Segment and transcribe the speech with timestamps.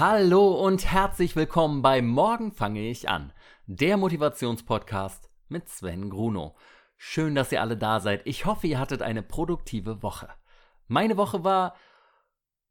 [0.00, 3.34] Hallo und herzlich willkommen bei Morgen fange ich an,
[3.66, 6.56] der Motivationspodcast mit Sven Gruno.
[6.96, 8.22] Schön, dass ihr alle da seid.
[8.24, 10.30] Ich hoffe, ihr hattet eine produktive Woche.
[10.88, 11.76] Meine Woche war,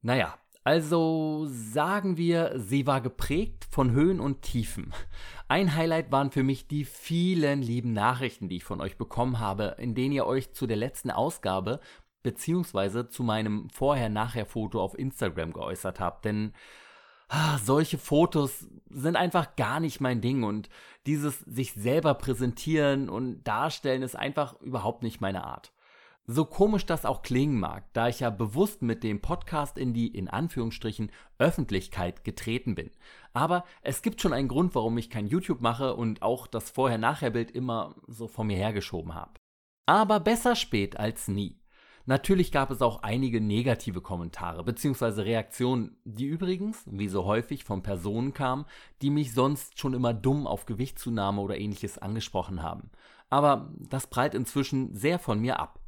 [0.02, 4.92] naja, also sagen wir, sie war geprägt von Höhen und Tiefen.
[5.48, 9.76] Ein Highlight waren für mich die vielen lieben Nachrichten, die ich von euch bekommen habe,
[9.78, 11.80] in denen ihr euch zu der letzten Ausgabe
[12.24, 16.26] beziehungsweise zu meinem Vorher-Nachher-Foto auf Instagram geäußert habt.
[16.26, 16.54] Denn
[17.30, 20.70] ah, solche Fotos sind einfach gar nicht mein Ding und
[21.06, 25.72] dieses sich selber präsentieren und darstellen ist einfach überhaupt nicht meine Art.
[26.32, 30.08] So komisch das auch klingen mag, da ich ja bewusst mit dem Podcast in die,
[30.08, 32.92] in Anführungsstrichen, Öffentlichkeit getreten bin.
[33.34, 37.50] Aber es gibt schon einen Grund, warum ich kein YouTube mache und auch das Vorher-Nachher-Bild
[37.50, 39.40] immer so vor mir hergeschoben habe.
[39.88, 41.59] Aber besser spät als nie.
[42.06, 45.22] Natürlich gab es auch einige negative Kommentare bzw.
[45.22, 48.66] Reaktionen, die übrigens, wie so häufig, von Personen kamen,
[49.02, 52.90] die mich sonst schon immer dumm auf Gewichtszunahme oder ähnliches angesprochen haben.
[53.30, 55.80] Aber das prallt inzwischen sehr von mir ab.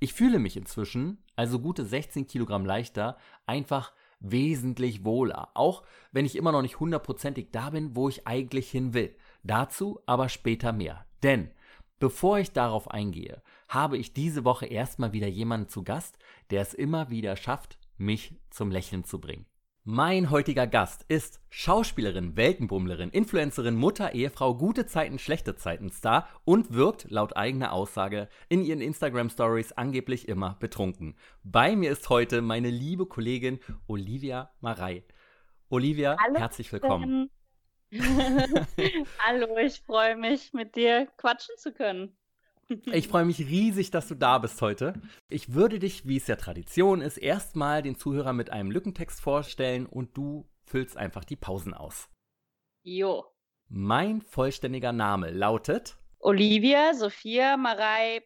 [0.00, 5.82] Ich fühle mich inzwischen, also gute 16 Kilogramm leichter, einfach wesentlich wohler, auch
[6.12, 9.14] wenn ich immer noch nicht hundertprozentig da bin, wo ich eigentlich hin will.
[9.42, 11.06] Dazu aber später mehr.
[11.22, 11.50] Denn
[12.00, 16.18] bevor ich darauf eingehe, habe ich diese Woche erstmal wieder jemanden zu Gast,
[16.50, 19.46] der es immer wieder schafft, mich zum Lächeln zu bringen.
[19.84, 26.74] Mein heutiger Gast ist Schauspielerin, Weltenbummlerin, Influencerin, Mutter, Ehefrau, gute Zeiten, schlechte Zeiten Star und
[26.74, 31.16] wirkt laut eigener Aussage in ihren Instagram Stories angeblich immer betrunken.
[31.44, 35.02] Bei mir ist heute meine liebe Kollegin Olivia Marei.
[35.70, 37.30] Olivia, Hallo, herzlich willkommen.
[39.18, 42.16] Hallo, ich freue mich, mit dir quatschen zu können.
[42.86, 44.94] Ich freue mich riesig, dass du da bist heute.
[45.28, 49.86] Ich würde dich, wie es ja Tradition ist, erstmal den Zuhörer mit einem Lückentext vorstellen
[49.86, 52.08] und du füllst einfach die Pausen aus.
[52.82, 53.24] Jo.
[53.68, 58.22] Mein vollständiger Name lautet Olivia Sophia Marei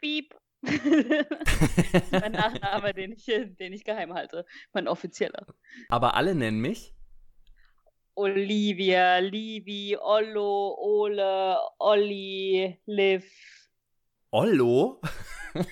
[0.00, 0.32] Piep.
[0.62, 4.46] mein Nachname, den ich, den ich geheim halte.
[4.72, 5.44] Mein offizieller.
[5.88, 6.95] Aber alle nennen mich
[8.16, 13.24] Olivia, Livi, Ollo, Ole, Olli, Liv,
[14.30, 15.00] Ollo?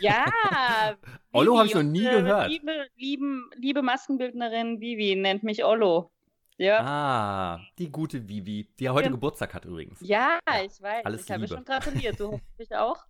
[0.00, 0.24] Ja.
[1.32, 2.48] Ollo habe ich noch nie gehört.
[2.48, 6.12] Liebe, lieben, liebe Maskenbildnerin Vivi nennt mich Ollo.
[6.56, 6.80] Ja.
[6.84, 9.10] Ah, die gute Vivi, die ja heute Ja.
[9.10, 9.98] Geburtstag hat übrigens.
[10.02, 11.04] Ja, ich weiß.
[11.04, 12.20] alles ich habe schon gratuliert.
[12.20, 13.04] Du hoffentlich auch.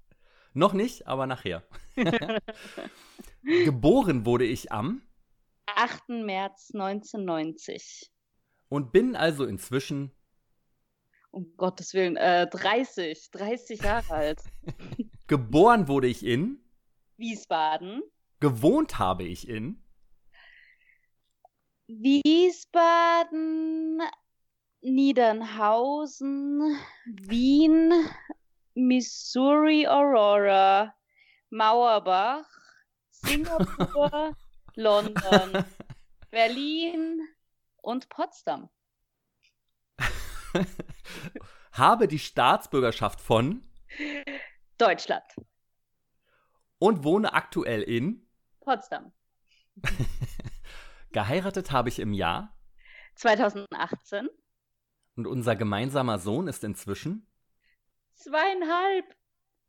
[0.54, 1.62] Noch nicht, aber nachher.
[3.42, 5.02] Geboren wurde ich am
[5.66, 6.08] 8.
[6.08, 8.10] März 1990.
[8.74, 10.10] und bin also inzwischen
[11.30, 14.42] Um Gottes Willen, äh, 30, 30 Jahre alt.
[15.28, 16.58] geboren wurde ich in,
[17.16, 18.02] Wiesbaden.
[18.40, 19.80] gewohnt habe ich in,
[21.86, 22.42] Wiesbaden,
[24.80, 27.92] Niedernhausen, Wien,
[28.74, 30.92] Missouri Aurora,
[31.50, 32.48] Mauerbach,
[33.10, 34.36] Singapur,
[34.74, 35.64] London,
[36.32, 37.20] Berlin
[37.84, 38.70] und Potsdam.
[41.72, 43.62] habe die Staatsbürgerschaft von
[44.78, 45.24] Deutschland,
[46.78, 48.26] und wohne aktuell in,
[48.60, 49.12] Potsdam.
[51.12, 52.56] geheiratet habe ich im Jahr
[53.16, 54.28] 2018,
[55.16, 57.28] und unser gemeinsamer Sohn ist inzwischen,
[58.14, 59.16] zweieinhalb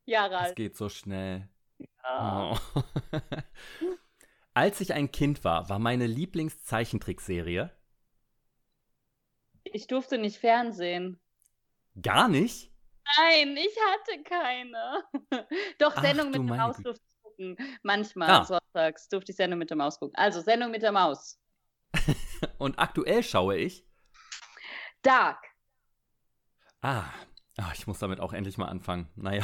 [0.05, 0.55] Jahre es alt.
[0.55, 1.49] geht so schnell.
[1.77, 2.51] Ja.
[2.51, 2.81] Oh.
[4.53, 7.74] Als ich ein Kind war, war meine Lieblingszeichentrickserie
[9.75, 11.19] Ich durfte nicht fernsehen.
[12.01, 12.71] gar nicht.
[13.17, 15.03] Nein, ich hatte keine.
[15.79, 17.57] Doch, Ach, Sendung du mit der meine Maus durfte ich gucken.
[17.83, 18.45] Manchmal, Ah.
[18.45, 20.15] sonntags, durfte ich Sendung mit der Maus gucken.
[20.15, 21.37] Also, Sendung mit der Maus.
[22.57, 23.85] Und aktuell schaue ich.
[25.01, 25.43] Dark.
[26.81, 27.03] Ah,
[27.57, 29.11] ah, ich muss damit auch endlich mal anfangen.
[29.17, 29.43] Naja,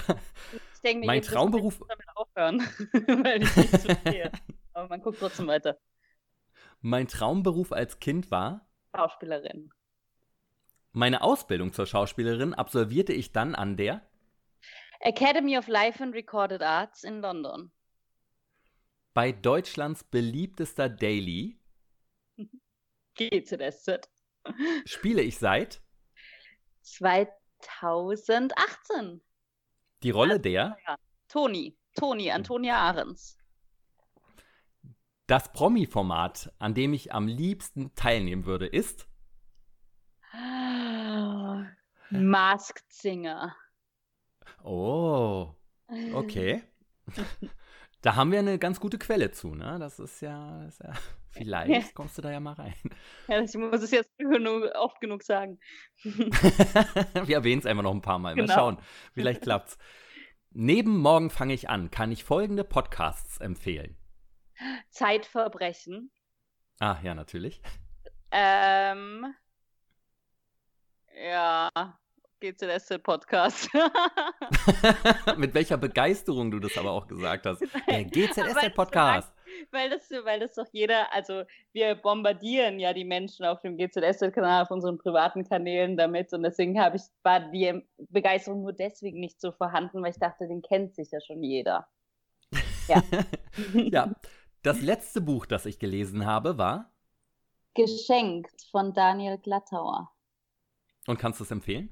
[0.73, 2.59] Ich denke mir, Mein Traumberuf- ich muss damit aufhören,
[3.25, 4.31] weil ich nicht verstehe.
[4.73, 5.77] Aber man guckt trotzdem weiter.
[6.79, 8.65] mein Traumberuf als Kind war.
[8.95, 9.71] Schauspielerin.
[10.93, 14.05] Meine Ausbildung zur Schauspielerin absolvierte ich dann an der.
[14.99, 17.71] Academy of Life and Recorded Arts in London.
[19.13, 21.57] Bei Deutschlands beliebtester Daily
[23.15, 24.09] GZSZ.
[24.85, 25.81] spiele ich seit
[26.81, 29.21] 2018.
[30.03, 30.77] die Rolle der.
[31.27, 31.77] Toni.
[31.95, 33.37] Toni, Antonia Ahrens.
[35.27, 39.07] Das Promi-Format, an dem ich am liebsten teilnehmen würde, ist.
[42.11, 43.55] Masked Singer.
[44.63, 45.55] Oh,
[46.13, 46.63] okay.
[48.03, 49.77] Da haben wir eine ganz gute Quelle zu, ne?
[49.79, 50.91] Das ist ja, ist ja
[51.29, 52.73] Vielleicht kommst du da ja mal rein.
[53.27, 54.11] Ja, ich muss es jetzt
[54.73, 55.59] oft genug sagen.
[56.03, 58.35] Wir erwähnen es einfach noch ein paar Mal.
[58.35, 58.53] Mal Genau.
[58.55, 58.77] schauen.
[59.13, 59.77] Vielleicht klappt's.
[60.49, 63.95] Neben Morgen fange ich an, kann ich folgende Podcasts empfehlen.
[64.89, 66.11] Zeitverbrechen.
[66.79, 67.61] Ah, ja, natürlich.
[68.31, 69.33] Ähm,
[71.15, 71.69] ja,
[72.41, 73.69] GZS-Podcast.
[75.37, 77.61] Mit welcher Begeisterung du das aber auch gesagt hast.
[77.87, 79.31] Der Weil GZS-Podcast.
[79.69, 84.63] Weil das, weil das doch jeder, also wir bombardieren ja die Menschen auf dem GZS-Kanal,
[84.63, 89.39] auf unseren privaten Kanälen damit und deswegen habe ich, war die Begeisterung nur deswegen nicht
[89.39, 91.87] so vorhanden, weil ich dachte, den kennt sich ja schon jeder.
[92.87, 93.03] Ja.
[93.73, 94.15] ja.
[94.63, 96.91] Das letzte Buch, das ich gelesen habe, war.
[97.73, 100.11] Geschenkt von Daniel Glattauer.
[101.07, 101.89] Und kannst du es empfehlen?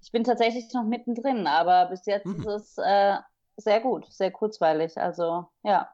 [0.00, 2.40] Ich bin tatsächlich noch mittendrin, aber bis jetzt Mhm.
[2.40, 3.16] ist es äh,
[3.56, 4.96] sehr gut, sehr kurzweilig.
[4.98, 5.90] Also ja,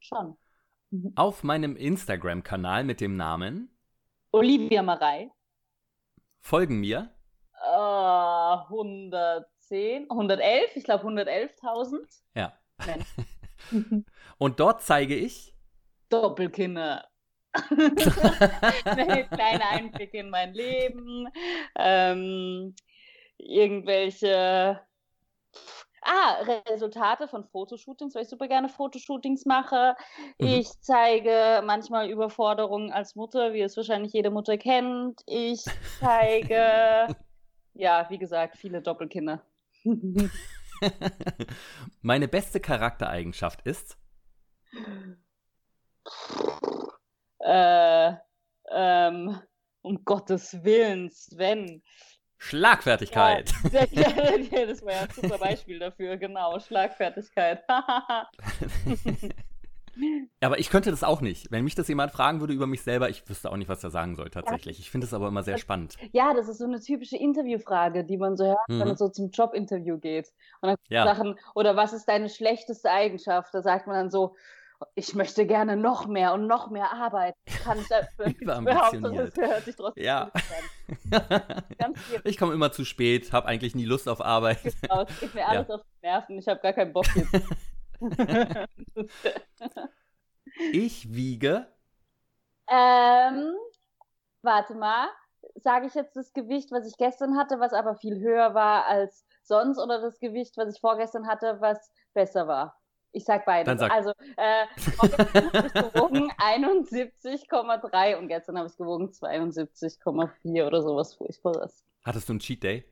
[0.00, 0.36] schon.
[0.90, 1.12] Mhm.
[1.14, 3.70] Auf meinem Instagram-Kanal mit dem Namen
[4.32, 5.30] Olivia Marei.
[6.42, 7.10] Folgen mir.
[7.64, 12.22] Äh, 110, 111, ich glaube 111.000.
[12.34, 12.52] Ja.
[14.38, 15.54] Und dort zeige ich.
[16.10, 17.04] Doppelkinder.
[19.30, 21.28] Kleine Einblicke in mein Leben.
[21.76, 22.74] Ähm,
[23.42, 24.80] irgendwelche
[26.02, 29.94] ah, Resultate von Fotoshootings, weil ich super gerne Fotoshootings mache.
[30.38, 30.46] Mhm.
[30.46, 35.20] Ich zeige manchmal Überforderungen als Mutter, wie es wahrscheinlich jede Mutter kennt.
[35.26, 35.64] Ich
[36.00, 37.08] zeige,
[37.74, 39.42] ja, wie gesagt, viele Doppelkinder.
[42.02, 43.96] Meine beste Charaktereigenschaft ist.
[47.38, 48.12] äh,
[48.70, 49.40] ähm,
[49.82, 51.82] um Gottes Willen, Sven.
[52.44, 53.52] Schlagfertigkeit.
[53.72, 57.62] Ja, ja, das war ja ein super Beispiel dafür, genau, Schlagfertigkeit.
[60.40, 61.52] Aber ich könnte das auch nicht.
[61.52, 63.90] Wenn mich das jemand fragen würde über mich selber, ich wüsste auch nicht, was er
[63.90, 64.78] sagen soll tatsächlich.
[64.80, 65.96] Ich finde es aber immer sehr spannend.
[66.12, 68.84] ja, das ist so eine typische Interviewfrage, die man so hört, wenn Mhm.
[68.88, 70.32] man so zum Jobinterview geht.
[70.62, 71.04] Und dann Ja.
[71.04, 73.52] Sachen, oder was ist deine schlechteste Eigenschaft?
[73.54, 74.34] Da sagt man dann so,
[74.94, 77.38] ich möchte gerne noch mehr und noch mehr arbeiten.
[77.64, 78.16] Kann ich das
[79.36, 80.30] hört sich trotzdem Ja.
[82.24, 84.58] ich komme immer zu spät, habe eigentlich nie Lust auf Arbeit.
[84.88, 85.08] aus.
[85.10, 87.32] Es geht mir alles auf die Nerven, ich habe gar keinen Bock jetzt.
[90.72, 91.66] Ich wiege.
[92.68, 93.54] Ähm,
[94.42, 95.08] warte mal.
[95.56, 99.26] Sage ich jetzt das Gewicht, was ich gestern hatte, was aber viel höher war als
[99.42, 102.80] sonst, oder das Gewicht, was ich vorgestern hatte, was besser war?
[103.12, 103.78] Ich sag beides.
[103.78, 103.90] Sag.
[103.90, 104.66] Also, äh,
[104.98, 111.84] habe ich gewogen 71,3 und gestern habe ich gewogen 72,4 oder sowas Furchtbares.
[112.04, 112.84] Hattest du einen Cheat Day?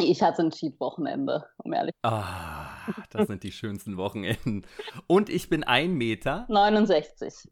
[0.00, 2.70] Ich hatte ein Cheat-Wochenende, um ehrlich Ah,
[3.10, 4.66] das sind die schönsten Wochenenden.
[5.06, 7.50] Und ich bin ein Meter 69.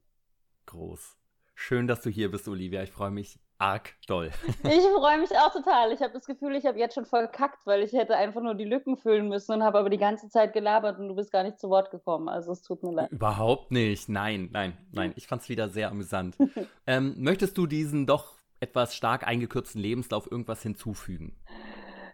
[0.67, 1.17] groß.
[1.55, 2.83] Schön, dass du hier bist, Olivia.
[2.83, 4.31] Ich freue mich arg doll.
[4.65, 5.93] Ich freue mich auch total.
[5.93, 8.65] Ich habe das Gefühl, ich habe jetzt schon verkackt, weil ich hätte einfach nur die
[8.65, 11.59] Lücken füllen müssen und habe aber die ganze Zeit gelabert und du bist gar nicht
[11.59, 12.29] zu Wort gekommen.
[12.29, 13.11] Also es tut mir leid.
[13.11, 14.09] Überhaupt nicht.
[14.09, 15.13] Nein, nein, nein.
[15.17, 16.37] Ich fand es wieder sehr amüsant.
[16.87, 21.37] ähm, möchtest du diesen doch etwas stark eingekürzten Lebenslauf irgendwas hinzufügen?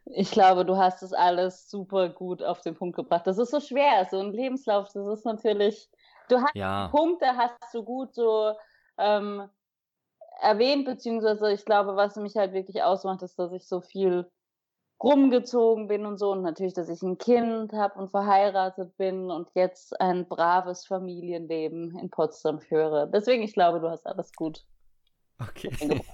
[0.06, 3.26] Ich glaube, du hast es alles super gut auf den Punkt gebracht.
[3.26, 4.88] Das ist so schwer, so ein Lebenslauf.
[4.92, 5.88] Das ist natürlich.
[6.28, 6.88] Du hast Ja.
[6.88, 8.54] Punkte, hast du gut so
[8.98, 9.48] ähm,
[10.40, 14.30] erwähnt, beziehungsweise ich glaube, was mich halt wirklich ausmacht, ist, dass ich so viel
[15.02, 19.48] rumgezogen bin und so und natürlich, dass ich ein Kind habe und verheiratet bin und
[19.54, 23.10] jetzt ein braves Familienleben in Potsdam führe.
[23.12, 24.64] Deswegen, ich glaube, du hast alles gut.
[25.38, 25.70] Okay.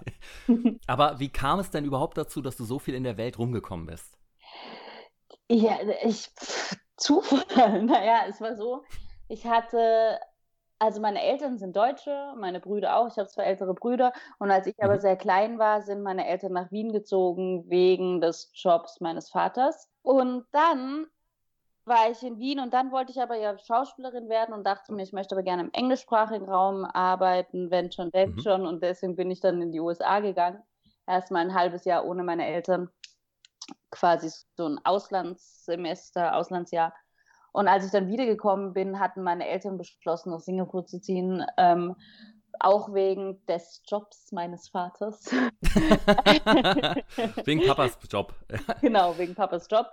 [0.87, 3.87] Aber wie kam es denn überhaupt dazu, dass du so viel in der Welt rumgekommen
[3.87, 4.19] bist?
[5.49, 6.29] Ja, ich,
[6.97, 7.83] Zufall.
[7.85, 8.85] Naja, es war so,
[9.29, 10.19] ich hatte,
[10.83, 14.67] also meine Eltern sind Deutsche, meine Brüder auch, ich habe zwei ältere Brüder und als
[14.67, 15.01] ich aber Mhm.
[15.01, 19.89] sehr klein war, sind meine Eltern nach Wien gezogen wegen des Jobs meines Vaters.
[20.03, 21.07] Und dann
[21.85, 25.03] war ich in Wien und dann wollte ich aber ja Schauspielerin werden und dachte mir,
[25.05, 28.43] ich möchte aber gerne im englischsprachigen Raum arbeiten, wenn schon, denn Mhm.
[28.43, 28.67] schon.
[28.67, 30.63] Und deswegen bin ich dann in die USA gegangen.
[31.07, 32.91] Erstmal ein halbes Jahr ohne meine Eltern.
[33.91, 36.95] Quasi so ein Auslandssemester, Auslandsjahr.
[37.53, 41.45] Und als ich dann wiedergekommen bin, hatten meine Eltern beschlossen, nach Singapur zu ziehen.
[41.59, 41.95] Ähm,
[42.61, 45.25] auch wegen des Jobs meines Vaters.
[47.45, 48.35] Wegen Papas Job.
[48.81, 49.87] genau, wegen Papas Job.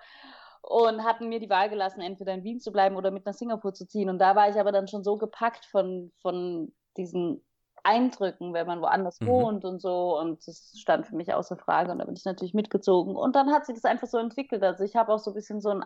[0.61, 3.73] Und hatten mir die Wahl gelassen, entweder in Wien zu bleiben oder mit nach Singapur
[3.73, 4.09] zu ziehen.
[4.09, 7.41] Und da war ich aber dann schon so gepackt von, von diesen
[7.83, 9.27] Eindrücken, wenn man woanders Mhm.
[9.27, 10.19] wohnt und so.
[10.19, 11.91] Und das stand für mich außer Frage.
[11.91, 13.15] Und da bin ich natürlich mitgezogen.
[13.15, 14.61] Und dann hat sich das einfach so entwickelt.
[14.63, 15.81] Also ich habe auch so ein bisschen so einen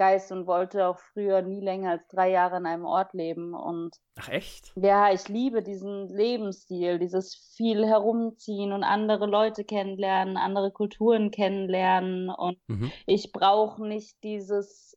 [0.00, 3.52] Geist und wollte auch früher nie länger als drei Jahre an einem Ort leben.
[3.52, 4.72] Und Ach echt?
[4.74, 12.30] Ja, ich liebe diesen Lebensstil, dieses viel herumziehen und andere Leute kennenlernen, andere Kulturen kennenlernen.
[12.30, 12.90] Und mhm.
[13.04, 14.96] ich brauche nicht dieses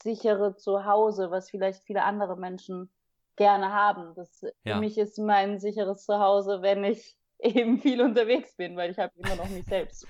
[0.00, 2.90] sichere Zuhause, was vielleicht viele andere Menschen
[3.34, 4.14] gerne haben.
[4.14, 4.74] Das, ja.
[4.74, 9.12] Für mich ist mein sicheres Zuhause, wenn ich eben viel unterwegs bin, weil ich habe
[9.16, 10.06] immer noch mich selbst.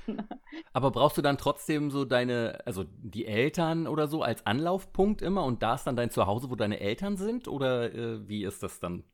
[0.72, 5.44] Aber brauchst du dann trotzdem so deine, also die Eltern oder so als Anlaufpunkt immer
[5.44, 8.80] und da ist dann dein Zuhause, wo deine Eltern sind oder äh, wie ist das
[8.80, 9.04] dann?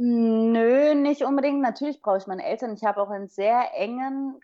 [0.00, 1.60] Nö, nicht unbedingt.
[1.60, 2.72] Natürlich brauche ich meine Eltern.
[2.72, 4.40] Ich habe auch einen sehr engen,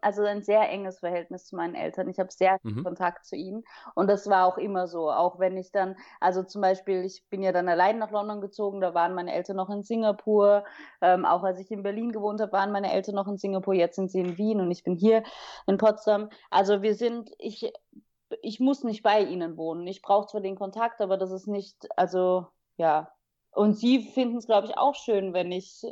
[0.00, 2.08] also ein sehr enges Verhältnis zu meinen Eltern.
[2.08, 2.84] Ich habe sehr viel mhm.
[2.84, 3.64] Kontakt zu ihnen.
[3.94, 5.10] Und das war auch immer so.
[5.10, 8.80] Auch wenn ich dann, also zum Beispiel, ich bin ja dann allein nach London gezogen,
[8.80, 10.64] da waren meine Eltern noch in Singapur.
[11.00, 13.74] Ähm, auch als ich in Berlin gewohnt habe, waren meine Eltern noch in Singapur.
[13.74, 15.22] Jetzt sind sie in Wien und ich bin hier
[15.66, 16.30] in Potsdam.
[16.50, 17.72] Also wir sind, ich,
[18.42, 19.86] ich muss nicht bei ihnen wohnen.
[19.86, 22.46] Ich brauche zwar den Kontakt, aber das ist nicht, also
[22.76, 23.10] ja,
[23.56, 25.82] und sie finden es, glaube ich, auch schön, wenn ich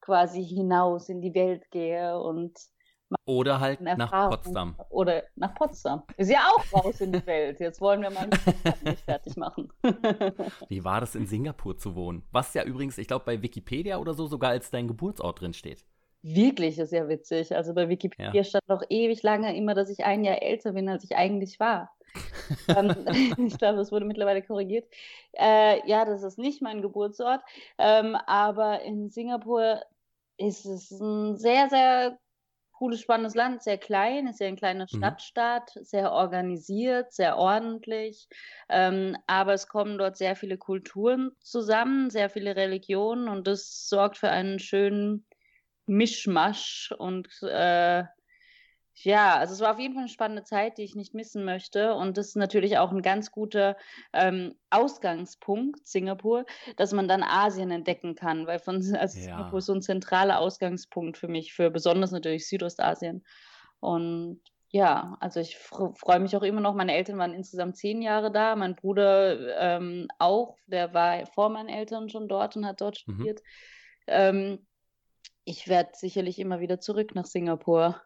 [0.00, 2.58] quasi hinaus in die Welt gehe und
[3.24, 4.76] oder halt nach Potsdam.
[4.90, 6.02] Oder nach Potsdam.
[6.16, 7.60] Ist ja auch raus in die Welt.
[7.60, 8.28] Jetzt wollen wir mal
[8.84, 9.72] nicht fertig machen.
[10.68, 12.22] Wie war das in Singapur zu wohnen?
[12.30, 15.84] Was ja übrigens, ich glaube, bei Wikipedia oder so sogar als dein Geburtsort drin steht.
[16.22, 17.54] Wirklich, ist ja witzig.
[17.54, 18.44] Also bei Wikipedia ja.
[18.44, 21.90] stand noch ewig lange immer, dass ich ein Jahr älter bin, als ich eigentlich war.
[23.38, 24.86] ich glaube, das wurde mittlerweile korrigiert.
[25.32, 27.40] Äh, ja, das ist nicht mein Geburtsort,
[27.78, 29.80] ähm, aber in Singapur
[30.36, 32.18] ist es ein sehr, sehr
[32.80, 34.96] cooles, spannendes Land, sehr klein, ist ja ein kleiner mhm.
[34.96, 38.26] Stadtstaat, sehr organisiert, sehr ordentlich,
[38.70, 44.16] ähm, aber es kommen dort sehr viele Kulturen zusammen, sehr viele Religionen und das sorgt
[44.16, 45.26] für einen schönen
[45.84, 48.04] Mischmasch und äh,
[49.04, 51.94] ja, also es war auf jeden Fall eine spannende Zeit, die ich nicht missen möchte.
[51.94, 53.76] Und das ist natürlich auch ein ganz guter
[54.12, 56.44] ähm, Ausgangspunkt, Singapur,
[56.76, 59.24] dass man dann Asien entdecken kann, weil von also ja.
[59.24, 63.24] Singapur ist so ein zentraler Ausgangspunkt für mich, für besonders natürlich Südostasien.
[63.80, 66.74] Und ja, also ich freue mich auch immer noch.
[66.74, 71.68] Meine Eltern waren insgesamt zehn Jahre da, mein Bruder ähm, auch, der war vor meinen
[71.68, 73.14] Eltern schon dort und hat dort mhm.
[73.14, 73.40] studiert.
[74.06, 74.66] Ähm,
[75.44, 78.00] ich werde sicherlich immer wieder zurück nach Singapur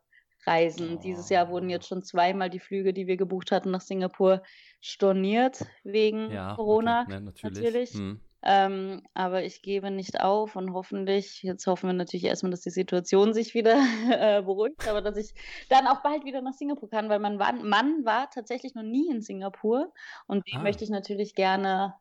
[0.46, 0.96] reisen.
[0.96, 1.00] Oh.
[1.00, 4.42] Dieses Jahr wurden jetzt schon zweimal die Flüge, die wir gebucht hatten, nach Singapur
[4.80, 7.02] storniert wegen ja, Corona.
[7.02, 7.12] Okay.
[7.12, 7.58] Ja, natürlich.
[7.58, 7.90] natürlich.
[7.94, 8.20] Hm.
[8.46, 12.70] Ähm, aber ich gebe nicht auf und hoffentlich, jetzt hoffen wir natürlich erstmal, dass die
[12.70, 13.78] Situation sich wieder
[14.10, 15.32] äh, beruhigt, aber dass ich
[15.70, 19.22] dann auch bald wieder nach Singapur kann, weil mein Mann war tatsächlich noch nie in
[19.22, 19.94] Singapur
[20.26, 20.62] und dem ah.
[20.62, 21.94] möchte ich natürlich gerne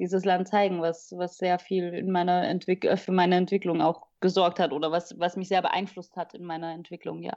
[0.00, 4.08] dieses Land zeigen, was, was sehr viel in meiner Entwick äh, für meine Entwicklung auch
[4.20, 7.36] gesorgt hat oder was, was mich sehr beeinflusst hat in meiner Entwicklung, ja.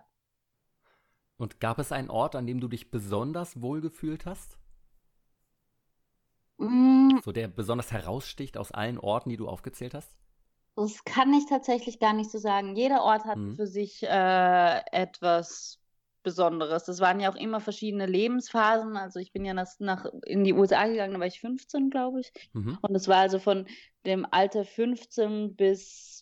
[1.40, 4.58] Und gab es einen Ort, an dem du dich besonders wohlgefühlt hast?
[6.58, 7.18] Mm.
[7.24, 10.14] So der besonders heraussticht aus allen Orten, die du aufgezählt hast?
[10.76, 12.76] Das kann ich tatsächlich gar nicht so sagen.
[12.76, 13.56] Jeder Ort hat mhm.
[13.56, 15.80] für sich äh, etwas
[16.24, 16.84] Besonderes.
[16.84, 18.98] Das waren ja auch immer verschiedene Lebensphasen.
[18.98, 22.20] Also ich bin ja nach, nach in die USA gegangen, da war ich 15, glaube
[22.20, 22.34] ich.
[22.52, 22.78] Mhm.
[22.82, 23.66] Und es war also von
[24.06, 26.19] dem Alter 15 bis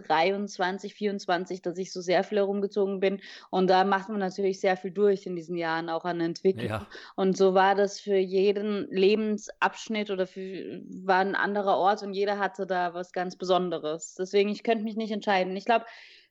[0.00, 3.20] 23, 24, dass ich so sehr viel herumgezogen bin.
[3.50, 6.68] Und da macht man natürlich sehr viel durch in diesen Jahren, auch an Entwicklung.
[6.68, 6.86] Ja.
[7.16, 12.38] Und so war das für jeden Lebensabschnitt oder für, war ein anderer Ort und jeder
[12.38, 14.14] hatte da was ganz Besonderes.
[14.18, 15.56] Deswegen, ich könnte mich nicht entscheiden.
[15.56, 15.84] Ich glaube,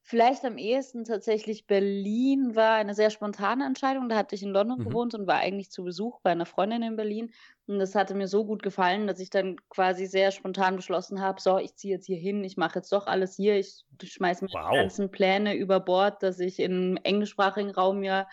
[0.06, 4.10] Vielleicht am ehesten tatsächlich Berlin war eine sehr spontane Entscheidung.
[4.10, 4.84] Da hatte ich in London mhm.
[4.84, 7.32] gewohnt und war eigentlich zu Besuch bei einer Freundin in Berlin.
[7.68, 11.40] Und das hatte mir so gut gefallen, dass ich dann quasi sehr spontan beschlossen habe,
[11.40, 14.66] so, ich ziehe jetzt hier hin, ich mache jetzt doch alles hier, ich schmeiße meine
[14.66, 14.74] wow.
[14.74, 18.28] ganzen Pläne über Bord, dass ich im englischsprachigen Raum ja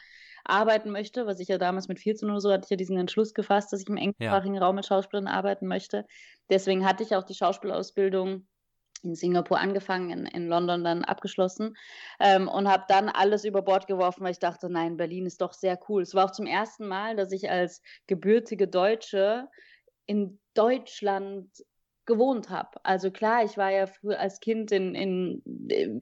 [0.45, 3.33] arbeiten möchte, was ich ja damals mit 14 oder so hatte ich ja diesen Entschluss
[3.33, 4.63] gefasst, dass ich im englischsprachigen ja.
[4.63, 6.05] Raum mit Schauspielern arbeiten möchte.
[6.49, 8.47] Deswegen hatte ich auch die Schauspielausbildung
[9.03, 11.77] in Singapur angefangen, in, in London dann abgeschlossen
[12.19, 15.53] ähm, und habe dann alles über Bord geworfen, weil ich dachte, nein, Berlin ist doch
[15.53, 16.03] sehr cool.
[16.03, 19.49] Es war auch zum ersten Mal, dass ich als gebürtige Deutsche
[20.07, 21.49] in Deutschland
[22.07, 22.71] gewohnt habe.
[22.83, 25.43] Also klar, ich war ja früher als Kind in, in.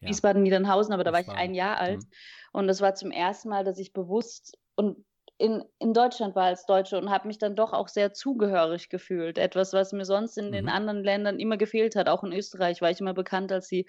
[0.01, 1.99] Wiesbaden-Niedernhausen, aber da war ich ein Jahr alt.
[1.99, 2.11] Mhm.
[2.53, 5.05] Und das war zum ersten Mal, dass ich bewusst und
[5.39, 9.39] in, in Deutschland war als Deutsche und habe mich dann doch auch sehr zugehörig gefühlt.
[9.39, 10.53] Etwas, was mir sonst in mhm.
[10.53, 12.09] den anderen Ländern immer gefehlt hat.
[12.09, 13.87] Auch in Österreich war ich immer bekannt als die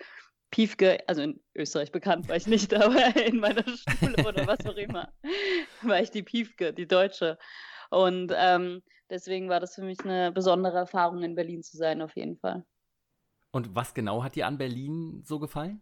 [0.51, 4.75] Piefke, also in Österreich bekannt war ich nicht, aber in meiner Schule oder was auch
[4.75, 5.11] immer,
[5.81, 7.37] war ich die Piefke, die Deutsche.
[7.89, 12.15] Und ähm, deswegen war das für mich eine besondere Erfahrung, in Berlin zu sein, auf
[12.15, 12.63] jeden Fall.
[13.51, 15.81] Und was genau hat dir an Berlin so gefallen?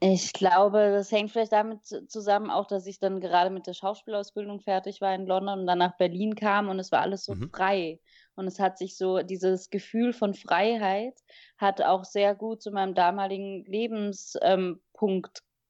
[0.00, 4.60] Ich glaube, das hängt vielleicht damit zusammen auch, dass ich dann gerade mit der Schauspielausbildung
[4.60, 7.50] fertig war in London und dann nach Berlin kam und es war alles so Mhm.
[7.54, 8.00] frei.
[8.34, 11.14] Und es hat sich so dieses Gefühl von Freiheit
[11.56, 14.82] hat auch sehr gut zu meinem damaligen Lebenspunkt ähm,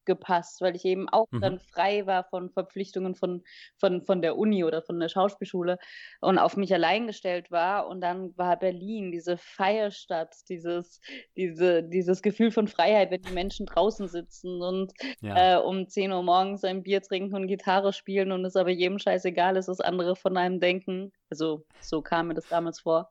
[0.06, 1.40] gepasst, weil ich eben auch Mhm.
[1.40, 3.42] dann frei war von Verpflichtungen von
[3.78, 5.78] von von der Uni oder von der Schauspielschule
[6.20, 7.88] und auf mich allein gestellt war.
[7.88, 11.00] Und dann war Berlin diese Feierstadt, dieses
[11.36, 15.46] diese dieses Gefühl von Freiheit, wenn die Menschen draußen sitzen und, Ja.
[15.46, 19.56] äh, um 10:00 morgens ein Bier trinken und Gitarre spielen und es aber jedem scheißegal
[19.56, 21.12] ist, was andere von einem denken.
[21.30, 23.10] Also, so kam mir das damals vor.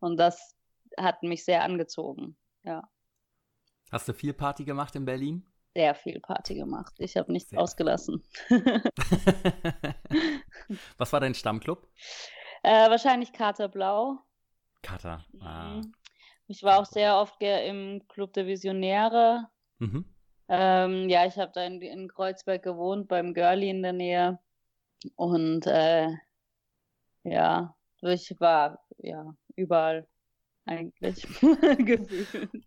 [0.00, 0.56] Und das
[0.98, 2.82] hat mich sehr angezogen, ja.
[3.92, 5.51] Hast du viel Party gemacht in Berlin?
[5.74, 6.94] Sehr viel Party gemacht.
[6.98, 8.22] Ich habe nichts Sehr ausgelassen.
[10.98, 11.88] Was war dein Stammclub?
[12.64, 14.20] Äh, wahrscheinlich Kater Blau.
[14.82, 15.24] Kater.
[15.40, 15.80] Ah.
[15.80, 15.92] Mhm.
[16.46, 19.48] Ich war auch sehr oft im Club der Visionäre.
[19.80, 20.04] Mhm.
[20.48, 24.38] Ähm, ja, ich habe da in in Kreuzberg gewohnt, beim Girlie in der Nähe.
[25.16, 26.08] Und, äh,
[27.24, 30.06] ja, ich war, ja, überall
[30.66, 31.22] eigentlich
[31.78, 32.64] gefühlt.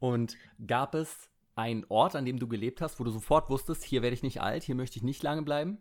[0.00, 0.36] Und
[0.66, 4.14] gab es einen Ort, an dem du gelebt hast, wo du sofort wusstest, hier werde
[4.14, 5.78] ich nicht alt, hier möchte ich nicht lange bleiben?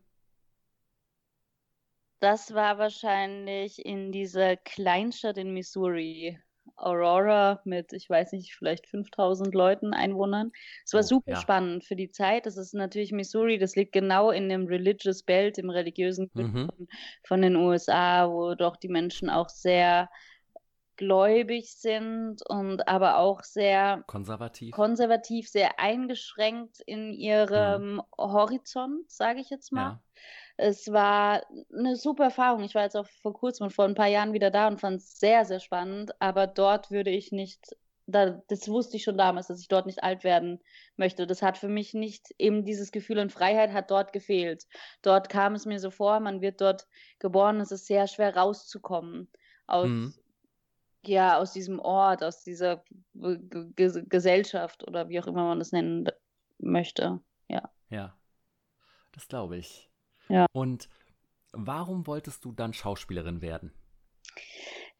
[2.19, 6.39] Das war wahrscheinlich in dieser Kleinstadt in Missouri,
[6.77, 10.51] Aurora mit, ich weiß nicht, vielleicht 5.000 Leuten, Einwohnern.
[10.85, 11.35] Es war Oh, super ja.
[11.35, 12.45] spannend für die Zeit.
[12.45, 16.73] Das ist natürlich Missouri, das liegt genau in dem Religious Belt, im religiösen Mhm.
[16.77, 16.87] von
[17.27, 20.09] von den USA, wo doch die Menschen auch sehr
[20.97, 24.73] gläubig sind und aber auch sehr Konservativ?
[24.75, 29.93] konservativ, sehr eingeschränkt in ihrem Horizont, sage ich jetzt mal.
[29.93, 29.99] Ja.
[30.57, 31.43] Es war
[31.75, 32.63] eine super Erfahrung.
[32.63, 34.97] Ich war jetzt auch vor Kurzem und vor ein paar Jahren wieder da und fand
[34.97, 39.47] es sehr, sehr spannend, aber dort würde ich nicht da das wusste ich schon damals,
[39.47, 40.59] dass ich dort nicht alt werden
[40.97, 41.25] möchte.
[41.25, 44.65] Das hat für mich nicht eben dieses Gefühl an Freiheit hat dort gefehlt.
[45.01, 46.87] Dort kam es mir so vor, man wird dort
[47.19, 49.29] geboren, es ist sehr schwer rauszukommen
[49.67, 50.13] aus Mhm.
[51.05, 53.37] Ja, aus diesem Ort, aus dieser G
[53.75, 56.09] Ge Gesellschaft oder wie auch immer man das nennen
[56.57, 57.69] möchte, ja.
[57.89, 58.17] Ja.
[59.11, 59.89] Das glaube ich.
[60.27, 60.47] Ja.
[60.53, 60.89] Und
[61.51, 63.71] warum wolltest du dann Schauspielerin werden?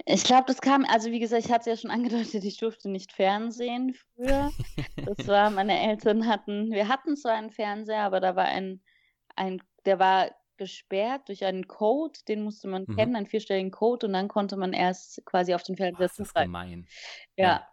[0.06, 2.90] Ich glaube, das kam also, wie gesagt, ich hatte es ja schon angedeutet, ich durfte
[2.90, 4.52] nicht Fernsehen früher.
[4.98, 8.82] Das war meine Eltern hatten wir hatten zwar einen Fernseher, aber da war ein
[9.36, 12.96] ein der war gesperrt durch einen Code, den musste man Mhm.
[12.96, 16.34] kennen, einen vierstelligen Code und dann konnte man erst quasi auf den Fernseher ist das
[16.34, 16.36] zugreifen.
[16.36, 16.90] gemein.
[17.40, 17.60] Ja.
[17.60, 17.68] Ja.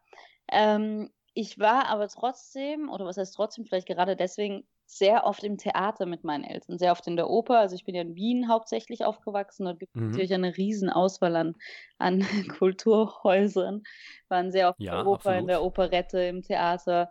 [0.50, 5.56] Ähm, ich war aber trotzdem oder was heißt trotzdem, vielleicht gerade deswegen sehr oft im
[5.58, 7.60] Theater mit meinen Eltern, sehr oft in der Oper.
[7.60, 9.64] Also, ich bin ja in Wien hauptsächlich aufgewachsen.
[9.66, 10.20] Dort gibt es Mhm.
[10.20, 11.54] natürlich eine Riesenauswahl an
[11.98, 12.20] an
[12.60, 13.82] Kulturhäusern.
[14.28, 15.62] Waren sehr oft in Ja, der Oper, in der absolut.
[15.62, 17.10] Operette, im Theater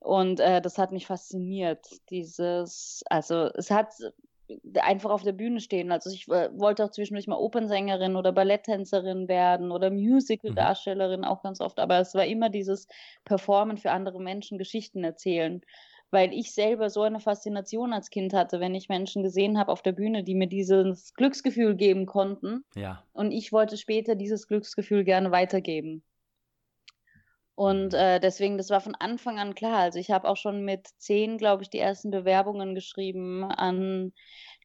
[0.00, 1.86] und, äh, das hat mich fasziniert.
[2.10, 3.92] Dieses also, es hat
[4.80, 5.92] einfach auf der Bühne stehen.
[5.92, 9.90] Also, ich, äh, wollte auch zwischendurch mal Opernsängerin oder Balletttänzerin werden oder
[10.48, 10.68] Mhm.
[10.70, 12.86] Musicaldarstellerin auch ganz oft, aber es war immer dieses
[13.24, 15.60] Performen für andere Menschen, Geschichten erzählen,
[16.10, 19.82] weil ich selber so eine Faszination als Kind hatte, wenn ich Menschen gesehen habe auf
[19.82, 23.08] der Bühne, die mir dieses Glücksgefühl geben konnten Ja.
[23.12, 26.04] und ich wollte später dieses Glücksgefühl gerne weitergeben.
[27.58, 29.78] Und, äh, deswegen, das war von Anfang an klar.
[29.80, 34.12] Also, ich habe auch schon mit 10, glaube ich, die ersten Bewerbungen geschrieben an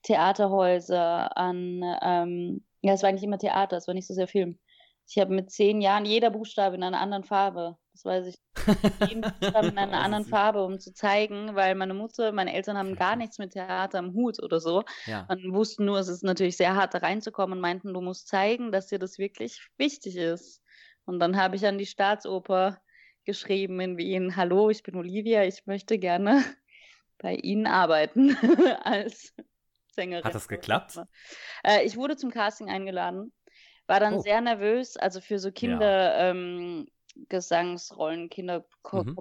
[0.03, 4.59] Theaterhäuser, an, ähm ja, es war eigentlich immer Theater, es war nicht so sehr Film.
[5.07, 8.37] Ich habe mit 10 Jahren jeder Buchstabe in einer anderen Farbe, das weiß ich,
[8.99, 10.25] jeden Buchstaben in einer anderen.
[10.25, 14.13] Farbe, um zu zeigen, weil meine Mutter meine Eltern haben gar nichts mit Theater am
[14.13, 15.27] Hut oder so Ja.
[15.27, 18.71] und wussten nur, es ist natürlich sehr hart, da reinzukommen und meinten: „Du musst zeigen,
[18.71, 20.61] dass dir das wirklich wichtig ist.“
[21.05, 22.79] Und dann habe ich an die Staatsoper
[23.25, 26.43] geschrieben in Wien: „Hallo, ich bin Olivia, ich möchte gerne
[27.19, 28.35] bei Ihnen arbeiten
[28.83, 29.33] als
[29.91, 31.03] Sängerin.“ Hat das geklappt?
[31.63, 33.33] Äh, ich wurde zum Casting eingeladen,
[33.87, 34.19] war dann Oh.
[34.19, 35.79] sehr nervös, also, für so Ja.
[35.79, 36.87] Kinder ähm,
[37.29, 39.15] Gesangsrollen, Kinderko Mhm.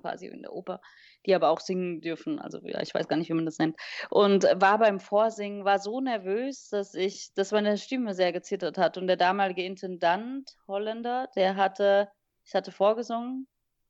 [0.00, 0.80] Quasi in der Oper,
[1.26, 2.38] die aber auch singen dürfen.
[2.38, 3.76] Also, ja, ich weiß gar nicht, wie man das nennt.
[4.10, 8.98] Und war beim Vorsingen war so nervös, dass ich dass meine Stimme sehr gezittert hat.
[8.98, 12.10] Und der damalige Intendant, Holländer, der hatte
[12.48, 13.48] ich hatte vorgesungen.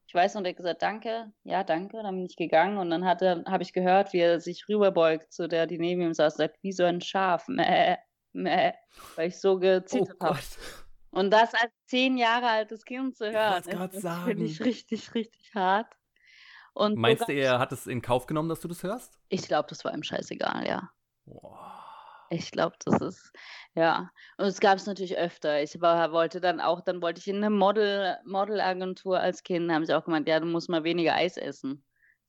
[0.09, 3.05] Ich weiß noch, der hat gesagt: „Danke.“ „Ja, danke.“ Dann bin ich gegangen und dann
[3.07, 6.73] habe ich gehört, wie er sich rüberbeugt zu der, die neben ihm saß, sagt: „Wie
[6.73, 7.97] so ein Schaf, mäh,
[8.33, 8.73] mäh“,
[9.17, 9.59] weil ich so
[9.91, 10.39] Oh gezittert habe.
[10.39, 10.59] Gott.
[11.11, 14.61] Und das als 10 Jahre altes Kind zu Ich hören, grad natürlich sagen.
[14.61, 15.95] richtig, richtig hart.
[16.75, 19.19] Und Meinst du, er hat es in Kauf genommen, dass du das hörst?
[19.31, 20.93] Ich glaube, das war ihm scheißegal, ja.
[21.27, 21.88] Boah.
[22.31, 23.33] Ich glaube, das ist
[23.75, 24.11] ja.
[24.37, 25.63] Und das gab's natürlich öfter.
[25.63, 29.71] Ich war wollte dann auch dann wollte ich in 'ne Model Modelagentur als Kind.
[29.71, 31.85] Da haben sie auch gemeint: „Ja, du musst mal weniger Eis essen.“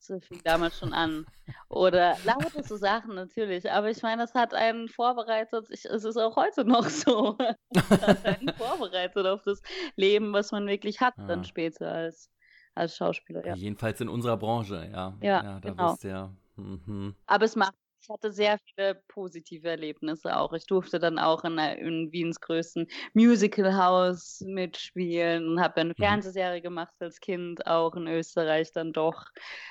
[0.08, 1.26] Das fing damals schon an.
[1.68, 3.70] Oder lauter so Sachen natürlich.
[3.70, 5.66] Aber ich meine, das hat einen vorbereitet.
[5.70, 7.36] Ich, es ist auch heute noch so.
[7.70, 9.60] Es hat einen vorbereitet auf das
[9.96, 11.26] Leben, was man wirklich hat, ja.
[11.26, 12.30] dann später als,
[12.74, 13.46] als Schauspieler.
[13.46, 13.54] Ja.
[13.54, 15.16] Jedenfalls in unserer Branche, ja.
[15.22, 15.96] Ja, ja da genau.
[16.02, 16.30] ja.
[16.56, 17.14] Mhm.
[17.26, 20.52] Aber es macht ich hatte sehr viele positive Erlebnisse auch.
[20.52, 26.02] Ich durfte dann auch in, in Wiens größten Musicalhaus mitspielen und habe eine mhm.
[26.02, 29.26] Fernsehserie gemacht als Kind, auch in Österreich dann doch.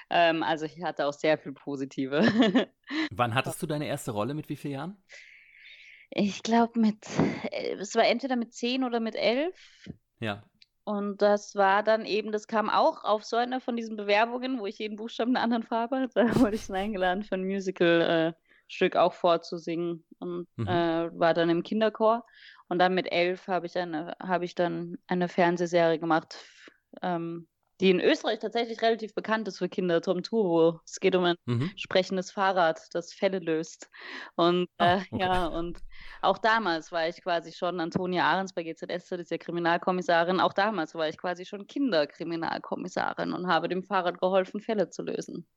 [0.09, 2.21] Ähm, also ich hatte auch sehr viel positive.
[3.11, 4.33] Wann hattest du deine erste Rolle?
[4.33, 5.03] Mit wie vielen Jahren?
[6.11, 7.07] Ich glaube mit,
[7.51, 9.55] äh, es war entweder mit zehn oder mit elf.
[10.19, 10.43] Ja.
[10.89, 14.65] Und das war dann eben, das kam auch auf so einer von diesen Bewerbungen, wo
[14.65, 16.25] ich jeden Buchstaben in einer anderen Farbe hatte.
[16.33, 20.67] Da wurde ich dann eingeladen, für ein Musical-Stück äh, auch vorzusingen und mhm.
[20.67, 22.25] äh, war dann im Kinderchor.
[22.69, 26.43] Und dann mit elf habe ich, eine, hab ich dann eine Fernsehserie gemacht,
[27.03, 27.47] ähm,
[27.79, 30.81] die in Österreich tatsächlich relativ bekannt ist für Kinder, Tom Turbo.
[30.85, 31.71] Es geht um ein mhm.
[31.75, 33.89] sprechendes Fahrrad, das Fälle löst.
[34.35, 35.23] Und äh, oh, okay.
[35.23, 35.79] ja, und
[36.21, 40.39] auch damals war ich quasi schon Antonia Ahrens bei GZS, das ist ja Kriminalkommissarin.
[40.39, 45.47] Auch damals war ich quasi schon Kinderkriminalkommissarin und habe dem Fahrrad geholfen, Fälle zu lösen.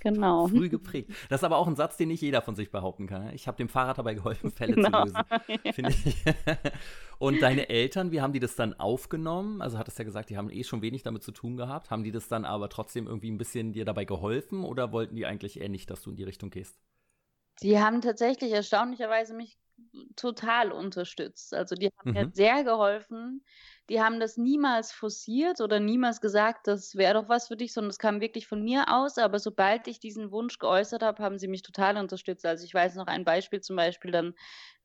[0.00, 0.48] Genau.
[0.48, 1.10] Früh geprägt.
[1.28, 3.32] Das ist aber auch ein Satz, den nicht jeder von sich behaupten kann.
[3.34, 5.04] Ich habe dem Fahrrad dabei geholfen, Fälle genau.
[5.04, 5.24] zu lösen.
[5.48, 5.88] Ja.
[5.88, 6.24] Ich.
[7.18, 9.62] Und deine Eltern, wie haben die das dann aufgenommen?
[9.62, 11.90] Also hattest ja gesagt, die haben eh schon wenig damit zu tun gehabt.
[11.90, 15.26] Haben die das dann aber trotzdem irgendwie ein bisschen dir dabei geholfen oder wollten die
[15.26, 16.76] eigentlich eher nicht, dass du in die Richtung gehst?
[17.62, 19.56] Die haben tatsächlich erstaunlicherweise mich
[20.16, 21.54] total unterstützt.
[21.54, 22.12] Also die haben mhm.
[22.12, 23.44] mir sehr geholfen.
[23.90, 27.90] Die haben das niemals forciert oder niemals gesagt, das wäre doch was für dich, sondern
[27.90, 29.18] es kam wirklich von mir aus.
[29.18, 32.46] Aber sobald ich diesen Wunsch geäußert habe, haben sie mich total unterstützt.
[32.46, 34.34] Also ich weiß noch ein Beispiel, zum Beispiel dann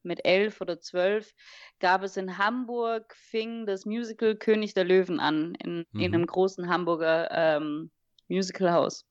[0.04, 1.34] mit elf oder zwölf
[1.80, 6.00] gab es in Hamburg, fing das Musical König der Löwen an, in, mhm.
[6.00, 7.92] in einem großen Hamburger ähm,
[8.28, 9.06] Musicalhaus.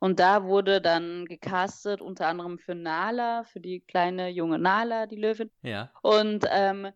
[0.00, 5.16] Und da wurde dann gecastet, unter anderem für Nala, für die kleine junge Nala, die
[5.16, 5.50] Löwin.
[5.62, 5.90] Ja.
[6.02, 6.88] Und ähm,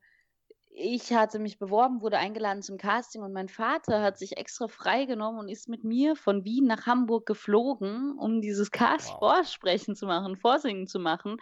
[0.74, 5.40] ich hatte mich beworben, wurde eingeladen zum Casting und mein Vater hat sich extra freigenommen
[5.40, 9.18] und ist mit mir von Wien nach Hamburg geflogen, um dieses Cast wow.
[9.18, 11.36] Vorsprechen zu machen, Vorsingen zu machen.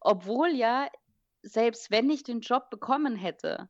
[0.00, 0.88] Obwohl ja,
[1.42, 3.68] selbst wenn ich den Job bekommen hätte,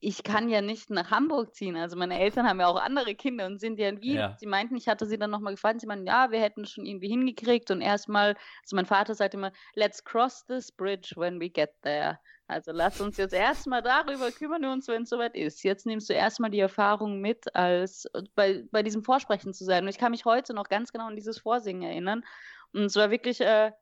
[0.00, 1.76] ich kann ja nicht nach Hamburg ziehen.
[1.76, 4.16] Also meine Eltern haben ja auch andere Kinder und sind ja in Wien.
[4.16, 4.36] Ja.
[4.38, 5.80] Sie meinten, ich hatte sie dann nochmal gefragt.
[5.80, 7.70] Sie meinten, ja, wir hätten schon irgendwie hingekriegt.
[7.72, 12.20] Und erstmal, also mein Vater sagte immer, let's cross this bridge when we get there.
[12.48, 15.62] Also lass uns jetzt erstmal darüber kümmern uns, wenn es soweit ist.
[15.64, 19.84] Jetzt nimmst du erstmal die Erfahrung mit, als bei, bei diesem Vorsprechen zu sein.
[19.84, 22.24] Und ich kann mich heute noch ganz genau an dieses Vorsingen erinnern.
[22.72, 23.72] Und es war wirklich, äh,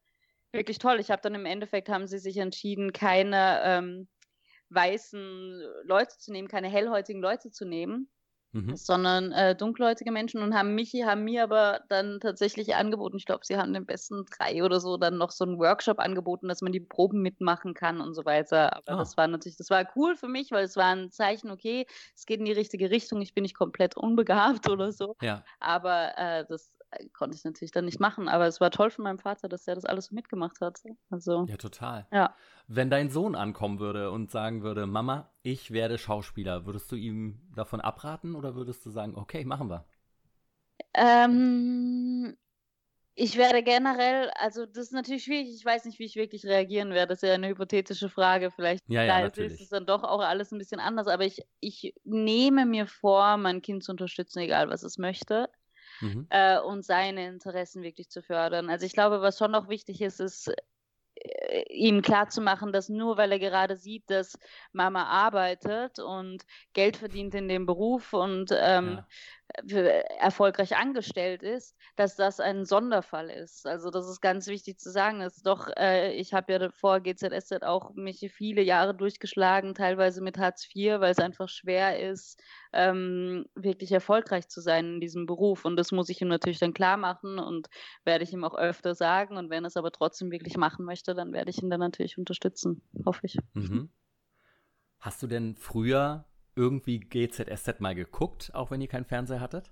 [0.51, 0.99] wirklich toll.
[0.99, 4.09] Ich habe dann im Endeffekt haben sie sich entschieden, keine ähm,
[4.71, 8.11] weißen Leute zu nehmen, keine hellhäutigen Leute zu nehmen,
[8.53, 8.77] mhm.
[8.77, 13.45] sondern äh, dunkelhäutige Menschen und haben mich, haben mir aber dann tatsächlich angeboten, ich glaube,
[13.45, 16.73] sie haben den besten drei oder so dann noch so einen Workshop angeboten, dass man
[16.73, 18.77] die Proben mitmachen kann und so weiter.
[18.77, 18.97] Aber ah.
[18.99, 22.27] das war natürlich, das war cool für mich, weil es war ein Zeichen, okay, es
[22.27, 25.17] geht in die richtige Richtung, ich bin nicht komplett unbegabt oder so.
[25.21, 25.45] Ja.
[25.61, 26.71] Aber äh, das
[27.13, 29.75] konnte ich natürlich dann nicht machen, aber es war toll von meinem Vater, dass er
[29.75, 30.83] das alles so mitgemacht hat.
[31.11, 32.07] Also, ja, total.
[32.13, 32.35] Ja.
[32.69, 37.41] Wenn dein Sohn ankommen würde und sagen würde, Mama, ich werde Schauspieler, würdest du ihm
[37.55, 39.85] davon abraten oder würdest du sagen, okay, machen wir?
[40.95, 42.37] Ähm,
[43.15, 46.91] ich werde generell, also das ist natürlich schwierig, ich weiß nicht, wie ich wirklich reagieren
[46.91, 47.09] werde.
[47.09, 48.51] Das ist ja eine hypothetische Frage.
[48.51, 49.55] Vielleicht ja, ja, natürlich.
[49.55, 53.37] ist es dann doch auch alles ein bisschen anders, aber ich, ich nehme mir vor,
[53.37, 55.49] mein Kind zu unterstützen, egal was es möchte
[56.01, 56.27] mhm.
[56.31, 58.71] äh, und seine Interessen wirklich zu fördern.
[58.71, 60.53] Also ich glaube, was schon noch wichtig ist, ist
[61.15, 64.39] äh, ihm klarzumachen, dass nur weil er gerade sieht, dass
[64.73, 69.07] Mama arbeitet und Geld verdient in dem Beruf und ähm, ja
[70.19, 73.67] erfolgreich angestellt ist, dass das ein Sonderfall ist.
[73.67, 75.21] Also das ist ganz wichtig zu sagen.
[75.21, 80.23] Das ist doch, äh, ich habe ja vor GZSZ auch mich viele Jahre durchgeschlagen, teilweise
[80.23, 82.43] mit Hartz IV, weil es einfach schwer ist,
[82.73, 85.65] ähm, wirklich erfolgreich zu sein in diesem Beruf.
[85.65, 87.69] Und das muss ich ihm natürlich dann klar machen und
[88.05, 89.37] werde ich ihm auch öfter sagen.
[89.37, 92.19] Und wenn er es aber trotzdem wirklich machen möchte, dann werde ich ihn dann natürlich
[92.19, 93.39] unterstützen, hoffe ich.
[93.55, 93.91] Mhm.
[94.99, 96.25] Hast du denn früher
[96.57, 99.71] irgendwie GZSZ mal geguckt, auch wenn ihr keinen Fernseher hattet?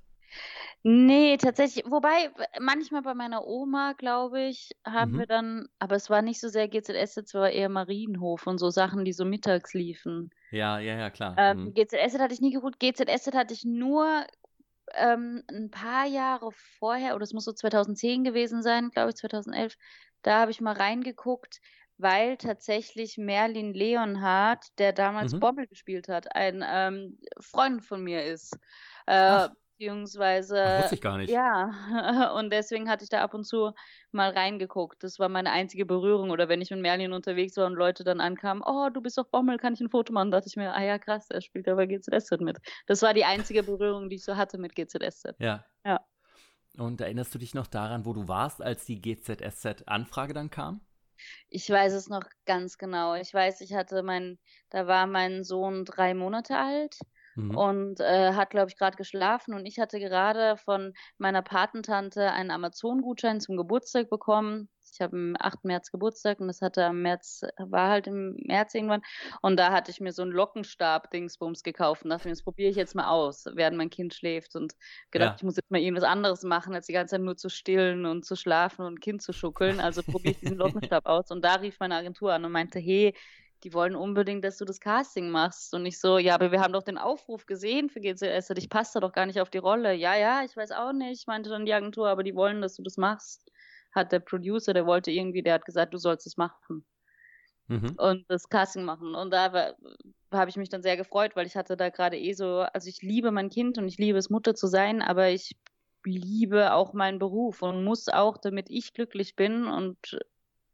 [0.82, 1.84] Nee, tatsächlich.
[1.88, 5.18] Wobei, manchmal bei meiner Oma, glaube ich, haben mhm.
[5.20, 8.70] wir dann, aber es war nicht so sehr GZSZ, es war eher Marienhof und so
[8.70, 10.30] Sachen, die so mittags liefen.
[10.50, 11.34] Ja, ja, ja, klar.
[11.38, 11.74] Ähm, mhm.
[11.74, 12.78] GZSZ hatte ich nie geguckt.
[12.80, 14.26] GZSZ hatte ich nur
[14.94, 19.76] ähm, ein paar Jahre vorher, oder es muss so 2010 gewesen sein, glaube ich, 2011.
[20.22, 21.60] Da habe ich mal reingeguckt,
[21.98, 25.40] weil tatsächlich Merlin Leonhardt, der damals mhm.
[25.40, 28.58] Bommel gespielt hat, ein ähm, Freund von mir ist.
[29.06, 30.62] Äh, beziehungsweise.
[30.64, 31.30] Ach, wusste ich gar nicht.
[31.30, 33.72] Ja, und deswegen hatte ich da ab und zu
[34.12, 35.02] mal reingeguckt.
[35.02, 36.30] Das war meine einzige Berührung.
[36.30, 39.26] Oder wenn ich mit Merlin unterwegs war und Leute dann ankamen, oh, du bist doch
[39.26, 40.30] Bommel, kann ich ein Foto machen?
[40.30, 42.58] Da dachte ich mir, ah ja, krass, er spielt ja bei GZSZ mit.
[42.86, 45.34] Das war die einzige Berührung, die ich so hatte mit GZSZ.
[45.38, 45.64] Ja.
[45.84, 46.00] Ja.
[46.76, 50.80] Und erinnerst du dich noch daran, wo du warst, als die GZSZ-Anfrage dann kam?
[51.48, 53.14] Ich weiß es noch ganz genau.
[53.14, 54.38] Ich weiß, ich hatte mein,
[54.70, 56.98] da war mein Sohn drei Monate alt
[57.34, 57.56] mhm.
[57.56, 59.54] und äh, hat, glaube ich, gerade geschlafen.
[59.54, 64.68] Und ich hatte gerade von meiner Patentante einen Amazon-Gutschein zum Geburtstag bekommen.
[64.94, 65.64] Ich habe am 8.
[65.64, 69.02] März Geburtstag und das hatte am März, war halt im März irgendwann.
[69.42, 72.76] Und da hatte ich mir so einen Lockenstab-Dingsbums gekauft und dachte mir, das probiere ich
[72.76, 74.54] jetzt mal aus, während mein Kind schläft.
[74.54, 74.74] Und
[75.10, 75.36] gedacht, ja.
[75.36, 78.24] ich muss jetzt mal irgendwas anderes machen, als die ganze Zeit nur zu stillen und
[78.24, 79.80] zu schlafen und ein Kind zu schuckeln.
[79.80, 81.30] Also probiere ich diesen Lockenstab aus.
[81.30, 83.14] Und da rief meine Agentur an und meinte, hey,
[83.64, 85.74] die wollen unbedingt, dass du das Casting machst.
[85.74, 88.94] Und ich so, ja, aber wir haben doch den Aufruf gesehen für GCS, ich passe
[88.94, 89.94] da doch gar nicht auf die Rolle.
[89.94, 92.82] Ja, ja, ich weiß auch nicht, meinte dann die Agentur, aber die wollen, dass du
[92.82, 93.50] das machst.
[93.94, 96.84] Hat der Producer, der wollte irgendwie, der hat gesagt, du sollst es machen.
[97.68, 97.94] Mhm.
[97.96, 99.14] Und das Casting machen.
[99.14, 99.74] Und da
[100.30, 103.00] habe ich mich dann sehr gefreut, weil ich hatte da gerade eh so, also ich
[103.02, 105.56] liebe mein Kind und ich liebe es, Mutter zu sein, aber ich
[106.04, 110.18] liebe auch meinen Beruf und muss auch, damit ich glücklich bin und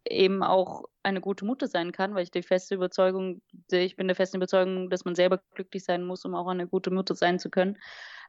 [0.08, 4.16] eben auch eine gute Mutter sein kann, weil ich die feste Überzeugung, ich bin der
[4.16, 7.50] festen Überzeugung, dass man selber glücklich sein muss, um auch eine gute Mutter sein zu
[7.50, 7.78] können.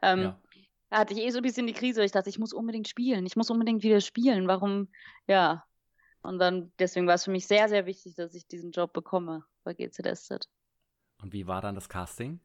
[0.01, 0.39] Ähm, ja.
[0.91, 2.88] Da hatte ich eh so ein bisschen die Krise, weil ich dachte, ich muss unbedingt
[2.88, 4.47] spielen, ich muss unbedingt wieder spielen.
[4.47, 4.89] Warum?
[5.25, 5.63] Ja.
[6.21, 9.45] Und dann, deswegen war es für mich sehr, sehr wichtig, dass ich diesen Job bekomme
[9.63, 10.49] bei GZSZ.
[11.21, 12.41] Und wie war dann das Casting?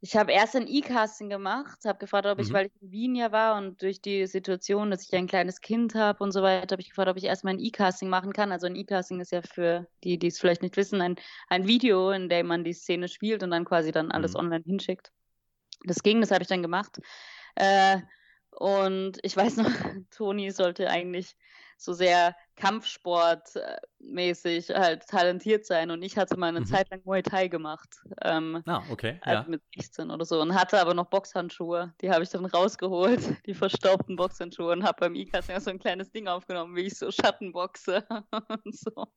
[0.00, 2.52] Ich habe erst ein E-Casting gemacht, habe gefragt, ob ich, mhm.
[2.52, 5.96] weil ich in Wien ja war und durch die Situation, dass ich ein kleines Kind
[5.96, 8.52] habe und so weiter, habe ich gefragt, ob ich erstmal ein E-Casting machen kann.
[8.52, 11.16] Also ein E-Casting ist ja für die, die es vielleicht nicht wissen, ein,
[11.48, 14.40] ein Video, in dem man die Szene spielt und dann quasi dann alles mhm.
[14.40, 15.10] online hinschickt.
[15.84, 17.00] Das ging, das habe ich dann gemacht.
[17.56, 17.98] Äh,
[18.50, 19.66] und ich weiß noch,
[20.10, 21.36] Toni sollte eigentlich
[21.78, 25.90] so sehr Kampfsportmäßig halt talentiert sein.
[25.90, 26.66] Und ich hatte mal eine mhm.
[26.66, 28.00] Zeit lang Muay Thai gemacht.
[28.22, 29.18] Ähm, ah, okay.
[29.20, 29.48] Also ja.
[29.48, 30.40] Mit 16 oder so.
[30.40, 31.92] Und hatte aber noch Boxhandschuhe.
[32.00, 34.72] Die habe ich dann rausgeholt, die verstaubten Boxhandschuhe.
[34.72, 38.02] Und habe beim ICAS so ein kleines Ding aufgenommen, wie ich so Schattenboxe
[38.64, 39.08] und so.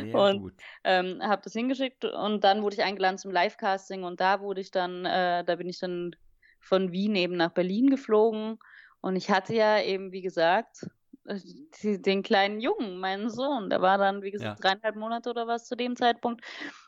[0.00, 0.52] Sehr und
[0.84, 4.70] ähm, habe das hingeschickt und dann wurde ich eingeladen zum Livecasting und da wurde ich
[4.70, 6.14] dann, äh, da bin ich dann
[6.68, 8.58] von Wien eben nach Berlin geflogen
[9.00, 10.86] und ich hatte ja eben, wie gesagt,
[11.82, 14.70] den kleinen Jungen, meinen Sohn, der war dann, wie gesagt, ja.
[14.70, 16.42] dreieinhalb Monate oder was zu dem Zeitpunkt.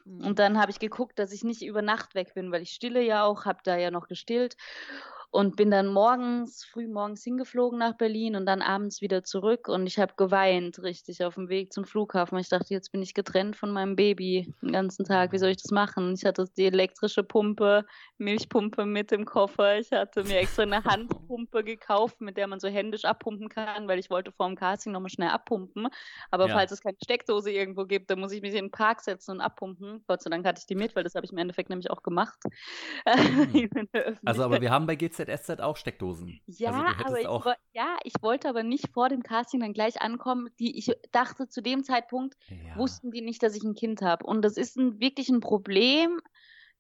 [0.05, 0.25] Mhm.
[0.25, 3.03] Und dann habe ich geguckt, dass ich nicht über Nacht weg bin, weil ich stille
[3.03, 4.57] ja auch, habe da ja noch gestillt
[5.31, 9.87] und bin dann morgens, früh morgens hingeflogen nach Berlin und dann abends wieder zurück und
[9.87, 12.37] ich habe geweint richtig auf dem Weg zum Flughafen.
[12.39, 15.33] Ich dachte, jetzt bin ich getrennt von meinem Baby den ganzen Tag.
[15.33, 16.15] Wie soll ich das machen?
[16.15, 17.87] Ich hatte die elektrische Pumpe,
[18.19, 19.79] Milchpumpe mit im Koffer.
[19.79, 24.01] Ich hatte mir extra eine Handpumpe gekauft, mit der man so händisch abpumpen kann, weil
[24.01, 25.89] ich wollte vor dem Casting nochmal schnell abpumpen.
[26.33, 26.55] Aber ja.
[26.55, 29.41] falls es keine Steckdose irgendwo gibt, dann muss ich mich in den Park setzen und
[29.41, 30.03] abpumpen.
[30.09, 32.03] Gott sei Dank hatte ich die mit, weil das habe ich im Endeffekt nämlich auch
[32.03, 32.39] gemacht.
[33.51, 33.89] Mhm.
[34.25, 36.41] also aber wir haben bei GZ GZSZ auch Steckdosen.
[36.47, 37.47] Ja, also aber ich, auch...
[37.73, 40.51] ja, ich wollte aber nicht vor dem Casting dann gleich ankommen.
[40.59, 42.77] Die, ich dachte, zu dem Zeitpunkt ja.
[42.77, 44.25] wussten die nicht, dass ich ein Kind habe.
[44.25, 46.21] Und das ist ein, wirklich ein Problem,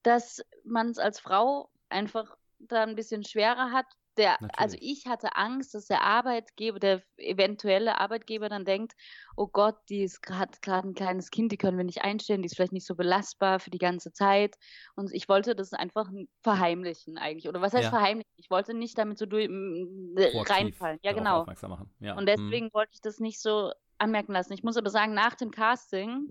[0.02, 5.36] dass man es als Frau einfach da ein bisschen schwerer hat, der, also ich hatte
[5.36, 8.94] Angst, dass der Arbeitgeber, der eventuelle Arbeitgeber dann denkt,
[9.36, 12.46] oh Gott, die ist gerade gerade ein kleines Kind, die können wir nicht einstellen, die
[12.46, 14.56] ist vielleicht nicht so belastbar für die ganze Zeit.
[14.94, 16.10] Und ich wollte das einfach
[16.42, 17.48] verheimlichen eigentlich.
[17.48, 17.90] Oder was heißt ja.
[17.90, 18.30] verheimlichen?
[18.36, 20.98] Ich wollte nicht damit so durch, reinfallen.
[21.02, 21.46] Ja, genau.
[22.00, 22.12] Ja.
[22.12, 22.26] Und hm.
[22.26, 22.74] deswegen hm.
[22.74, 24.52] wollte ich das nicht so anmerken lassen.
[24.52, 26.30] Ich muss aber sagen, nach dem Casting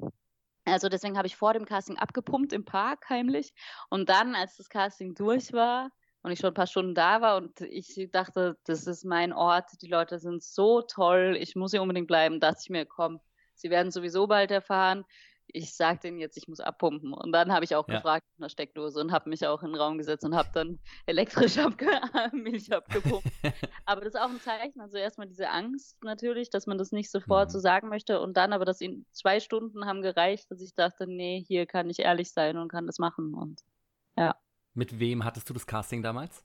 [0.66, 3.54] also deswegen habe ich vor dem Casting abgepumpt im Park heimlich.
[3.90, 5.90] Und dann, als das Casting durch war,
[6.22, 9.70] und ich schon ein paar Stunden da war und ich dachte, das ist mein Ort,
[9.82, 13.20] die Leute sind so toll, ich muss hier unbedingt bleiben, dass ich mir, komm,
[13.56, 15.06] sie werden sowieso bald erfahren,
[15.54, 17.14] ich sage denen jetzt, ich muss abpumpen.
[17.14, 17.96] Und dann habe ich auch ja.
[17.96, 20.80] gefragt nach einer Steckdose und habe mich auch in den Raum gesetzt und habe dann
[21.06, 21.88] elektrisch abge
[22.34, 23.28] Milch abgepumpt.
[23.86, 27.10] aber das ist auch ein Zeichen, also erstmal diese Angst natürlich, dass man das nicht
[27.12, 27.54] sofort mhm.
[27.54, 31.08] so sagen möchte und dann aber, dass in zwei Stunden haben gereicht, dass ich dachte,
[31.08, 33.62] nee, hier kann ich ehrlich sein und kann das machen und
[34.18, 34.36] ja.
[34.80, 36.42] Mit wem hattest du das Casting damals?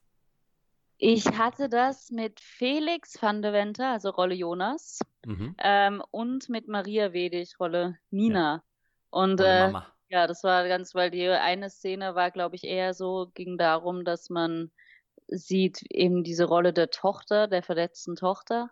[0.99, 5.55] Ich hatte das mit Felix van de Venter, also Rolle Jonas, mhm.
[5.59, 8.55] ähm, und mit Maria Wedig, Rolle Nina.
[8.57, 8.63] Ja.
[9.11, 9.71] Und äh,
[10.09, 14.05] ja, das war ganz, weil die eine Szene war, glaube ich, eher so, ging darum,
[14.05, 14.73] dass man
[15.29, 18.69] sieht eben diese Rolle der Tochter, der verletzten Tochter.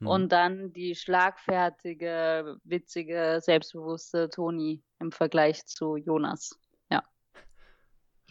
[0.00, 0.06] Mhm.
[0.08, 6.58] Und dann die schlagfertige, witzige, selbstbewusste Toni im Vergleich zu Jonas.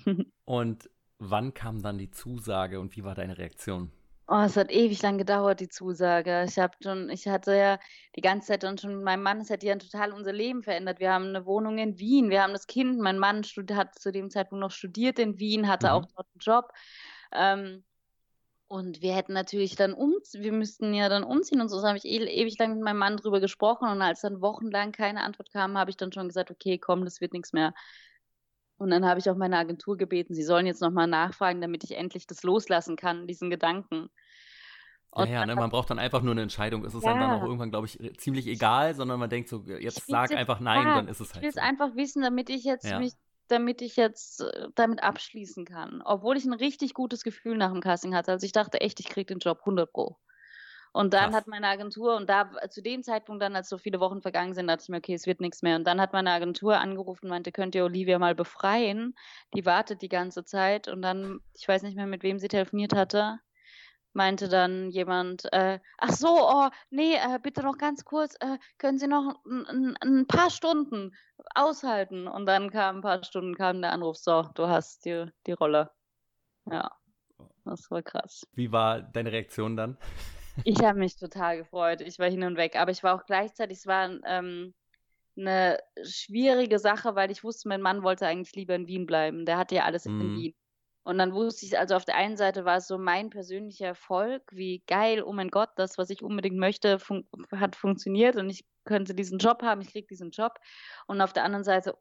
[0.46, 0.90] Und
[1.20, 3.92] wann kam dann die Zusage und wie war deine Reaktion?
[4.30, 6.46] Oh, es hat ewig lang gedauert, die Zusage.
[6.48, 7.80] Ich habe schon, ich hatte ja
[8.18, 11.00] die ganze Zeit dann schon mit meinem Mann, es hat ja total unser Leben verändert.
[11.00, 13.00] Wir haben eine Wohnung in Wien, wir haben das Kind.
[13.00, 15.94] Mein Mann hat zu dem Zeitpunkt noch studiert in Wien, hatte mhm.
[15.94, 16.74] auch dort einen Job.
[17.32, 17.86] Ähm,
[18.68, 21.78] und wir hätten natürlich dann um, wir müssten ja dann umziehen und so.
[21.78, 23.88] Das habe ich e ewig lang mit meinem Mann drüber gesprochen.
[23.88, 27.22] Und als dann wochenlang keine Antwort kam, habe ich dann schon gesagt, okay, komm, das
[27.22, 27.74] wird nichts mehr.
[28.78, 31.98] Und dann habe ich auch meine Agentur gebeten, sie sollen jetzt nochmal nachfragen, damit ich
[31.98, 34.10] endlich das loslassen kann, diesen Gedanken.
[35.10, 36.86] Und ja, ja ne, man braucht dann einfach nur eine Entscheidung.
[36.86, 37.14] Es ist ja.
[37.14, 40.86] dann auch irgendwann, glaube ich, ziemlich egal, sondern man denkt so, jetzt sag einfach nein,
[40.86, 41.38] ja, dann ist es halt.
[41.38, 41.62] Ich will es so.
[41.62, 43.14] einfach wissen, damit ich jetzt mich,
[43.48, 46.04] damit ich jetzt äh, damit abschließen kann.
[46.06, 48.32] Obwohl ich ein richtig gutes Gefühl nach dem Casting hatte.
[48.32, 50.18] Also ich dachte echt, ich kriege den Job 100 Pro.
[50.98, 51.36] Und dann Krass.
[51.36, 54.66] hat meine Agentur, und da zu dem Zeitpunkt dann, als so viele Wochen vergangen sind,
[54.66, 55.76] dachte ich mir, okay, es wird nichts mehr.
[55.76, 59.14] Und dann hat meine Agentur angerufen und meinte, könnt ihr Olivia mal befreien?
[59.54, 60.88] Die wartet die ganze Zeit.
[60.88, 63.38] Und dann, ich weiß nicht mehr, mit wem sie telefoniert hatte,
[64.14, 68.98] meinte dann jemand, äh, ach so, oh, nee, äh, bitte noch ganz kurz, äh, können
[68.98, 71.16] Sie noch ein paar Stunden
[71.54, 72.28] aushalten?
[72.28, 75.92] Und dann kam ein paar Stunden, kam der Anruf, so, du hast die, die Rolle.
[76.66, 76.90] Ja,
[77.66, 78.48] das war krass.
[78.54, 79.96] Wie war deine Reaktion dann?
[80.64, 82.02] Ich habe mich total gefreut.
[82.02, 82.76] Ich war hin und weg.
[82.76, 84.74] Aber ich war auch gleichzeitig, es war ähm,
[85.38, 89.46] eine schwierige Sache, weil ich wusste, mein Mann wollte eigentlich lieber in Wien bleiben.
[89.46, 90.10] Der hatte ja alles mm.
[90.10, 90.38] in mhm.
[90.38, 90.56] Wien.
[91.04, 94.44] Und dann wusste ich, also auf der einen Seite war es so mein persönlicher Erfolg,
[94.52, 98.66] wie geil, oh mein Gott, das, was ich unbedingt möchte, fun hat funktioniert und ich
[98.84, 100.60] könnte diesen Job haben, ich kriege diesen Job.
[101.06, 101.98] Und auf der anderen Seite,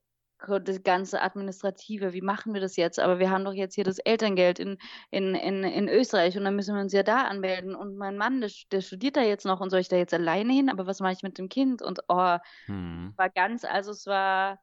[0.65, 2.99] das ganze Administrative, wie machen wir das jetzt?
[3.01, 4.79] Aber wir haben doch jetzt hier das Elterngeld in,
[5.11, 7.75] in, in, in Österreich und dann müssen wir uns ja da anmelden.
[7.75, 10.53] Und mein Mann, der, der studiert da jetzt noch und soll ich da jetzt alleine
[10.53, 10.69] hin?
[10.69, 11.83] Aber was mache ich mit dem Kind?
[11.83, 13.15] Und oh, hm.
[13.17, 14.59] war ganz, also es war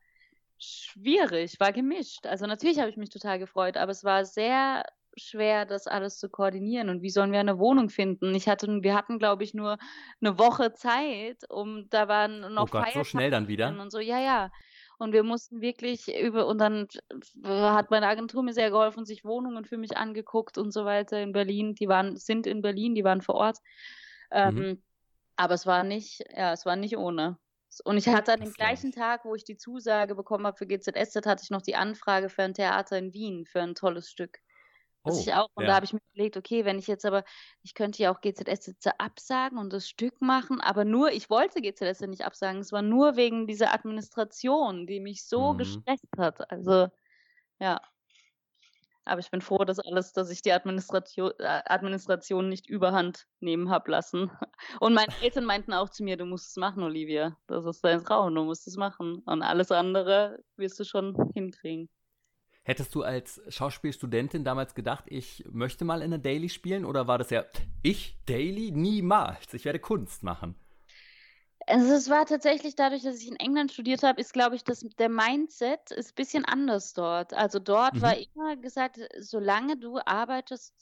[0.57, 2.25] schwierig, war gemischt.
[2.25, 6.29] Also natürlich habe ich mich total gefreut, aber es war sehr schwer, das alles zu
[6.29, 6.89] koordinieren.
[6.89, 8.33] Und wie sollen wir eine Wohnung finden?
[8.33, 9.77] Ich hatte, wir hatten, glaube ich, nur
[10.21, 13.99] eine Woche Zeit, um da waren noch oh Gott, so schnell dann wieder und so.
[13.99, 14.51] Ja, ja.
[15.03, 16.87] Und wir mussten wirklich über, und dann
[17.43, 21.33] hat meine Agentur mir sehr geholfen, sich Wohnungen für mich angeguckt und so weiter in
[21.33, 21.75] Berlin.
[21.75, 23.57] Die waren, sind in Berlin, die waren vor Ort.
[24.31, 24.83] Ähm, mhm.
[25.35, 27.37] Aber es war nicht, ja, es war nicht ohne.
[27.83, 31.25] Und ich hatte an dem gleichen Tag, wo ich die Zusage bekommen habe für GZSZ,
[31.25, 34.39] hatte ich noch die Anfrage für ein Theater in Wien, für ein tolles Stück.
[35.05, 35.69] Oh, ich auch, und ja.
[35.69, 37.25] da habe ich mir überlegt, okay, wenn ich jetzt aber,
[37.61, 42.07] ich könnte ja auch GZSZ absagen und das Stück machen, aber nur, ich wollte GZSZ
[42.07, 45.57] nicht absagen, es war nur wegen dieser Administration, die mich so mhm.
[45.57, 46.49] gestresst hat.
[46.49, 46.87] Also,
[47.59, 47.81] ja.
[49.05, 53.69] Aber ich bin froh, dass alles, dass ich die Administration, äh, Administration nicht überhand nehmen
[53.69, 54.31] habe lassen.
[54.79, 57.37] Und meine Eltern meinten auch zu mir, du musst es machen, Olivia.
[57.47, 59.21] Das ist dein Traum, du musst es machen.
[59.25, 61.89] Und alles andere wirst du schon hinkriegen.
[62.65, 66.85] Hättest du als Schauspielstudentin damals gedacht, ich möchte mal in der Daily spielen?
[66.85, 67.43] Oder war das ja,
[67.81, 68.71] ich, Daily?
[68.71, 69.53] Niemals.
[69.53, 70.55] Ich werde Kunst machen.
[71.67, 74.81] Also es war tatsächlich dadurch, dass ich in England studiert habe, ist, glaube ich, das,
[74.97, 77.33] der Mindset ist ein bisschen anders dort.
[77.33, 78.01] Also dort mhm.
[78.01, 80.73] war immer gesagt, solange du arbeitest,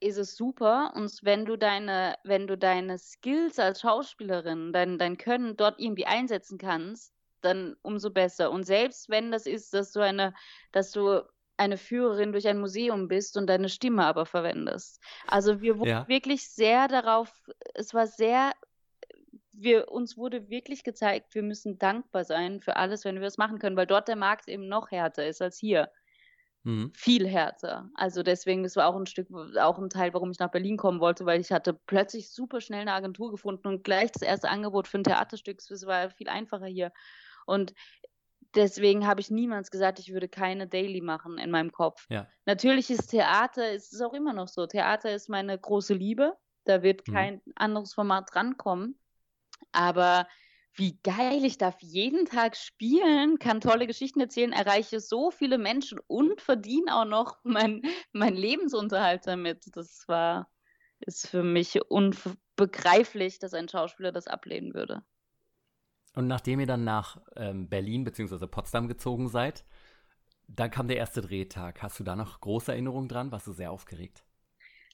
[0.00, 0.92] ist es super.
[0.94, 6.06] Und wenn du deine, wenn du deine Skills als Schauspielerin, dein, dein Können dort irgendwie
[6.06, 8.50] einsetzen kannst, dann umso besser.
[8.50, 10.34] Und selbst wenn das ist, dass du eine,
[10.72, 11.22] dass du
[11.60, 14.98] eine Führerin durch ein Museum bist und deine Stimme aber verwendest.
[15.26, 16.08] Also wir wurden ja.
[16.08, 17.30] wirklich sehr darauf,
[17.74, 18.54] es war sehr,
[19.52, 23.58] wir, uns wurde wirklich gezeigt, wir müssen dankbar sein für alles, wenn wir es machen
[23.58, 25.90] können, weil dort der Markt eben noch härter ist als hier.
[26.62, 26.92] Mhm.
[26.94, 27.90] Viel härter.
[27.94, 31.00] Also deswegen, das war auch ein Stück, auch ein Teil, warum ich nach Berlin kommen
[31.00, 34.88] wollte, weil ich hatte plötzlich super schnell eine Agentur gefunden und gleich das erste Angebot
[34.88, 35.58] für ein Theaterstück.
[35.58, 36.92] Es war viel einfacher hier.
[37.50, 37.74] Und
[38.54, 42.06] deswegen habe ich niemals gesagt, ich würde keine Daily machen in meinem Kopf.
[42.08, 42.26] Ja.
[42.46, 44.66] Natürlich ist Theater, ist es auch immer noch so.
[44.66, 46.36] Theater ist meine große Liebe.
[46.64, 47.12] Da wird mhm.
[47.12, 48.98] kein anderes Format drankommen.
[49.72, 50.26] Aber
[50.74, 55.98] wie geil, ich darf jeden Tag spielen, kann tolle Geschichten erzählen, erreiche so viele Menschen
[56.06, 59.64] und verdiene auch noch meinen mein Lebensunterhalt damit.
[59.74, 60.48] Das war,
[61.00, 65.02] ist für mich unbegreiflich, dass ein Schauspieler das ablehnen würde.
[66.14, 68.46] Und nachdem ihr dann nach ähm, Berlin bzw.
[68.46, 69.64] Potsdam gezogen seid,
[70.48, 71.82] dann kam der erste Drehtag.
[71.82, 73.30] Hast du da noch große Erinnerungen dran?
[73.30, 74.24] Warst du sehr aufgeregt?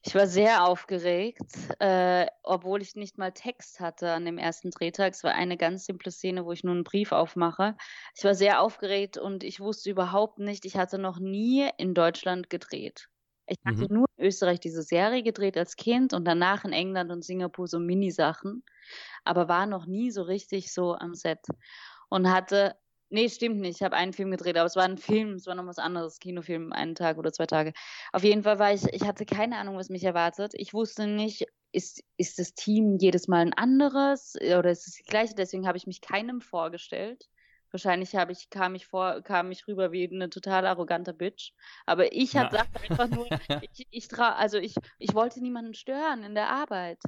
[0.03, 1.41] Ich war sehr aufgeregt,
[1.81, 5.15] äh, obwohl ich nicht mal Text hatte an dem ersten Drehtag.
[5.15, 7.77] Es war eine ganz simple Szene, wo ich nur einen Brief aufmache.
[8.15, 12.51] Ich war sehr aufgeregt und ich wusste überhaupt nicht, ich hatte noch nie in Deutschland
[12.51, 13.09] gedreht.
[13.47, 13.99] Ich hatte mhm.
[14.01, 17.79] nur in Österreich diese Serie gedreht als Kind und danach in England und Singapur so
[17.79, 18.65] Minisachen,
[19.25, 21.47] aber war noch nie so richtig so am Set
[22.09, 22.77] und hatte
[23.09, 23.77] Nee, stimmt nicht.
[23.77, 26.19] Ich habe einen Film gedreht, aber es war ein Film, es war noch was anderes,
[26.19, 27.73] Kinofilm, einen Tag oder zwei Tage.
[28.13, 30.53] Auf jeden Fall war ich, ich hatte keine Ahnung, was mich erwartet.
[30.57, 35.07] Ich wusste nicht, ist, ist das Team jedes Mal ein anderes oder ist es das
[35.07, 35.35] gleiche?
[35.35, 37.29] Deswegen habe ich mich keinem vorgestellt.
[37.77, 41.53] Wahrscheinlich habe ich, kam ich vor, kam ich rüber wie eine total arrogante Bitch.
[41.85, 42.45] Aber ich ja.
[42.45, 42.59] habe
[42.89, 43.29] einfach nur,
[43.71, 47.03] ich, ich trau, also ich, ich wollte niemanden stören in der Arbeit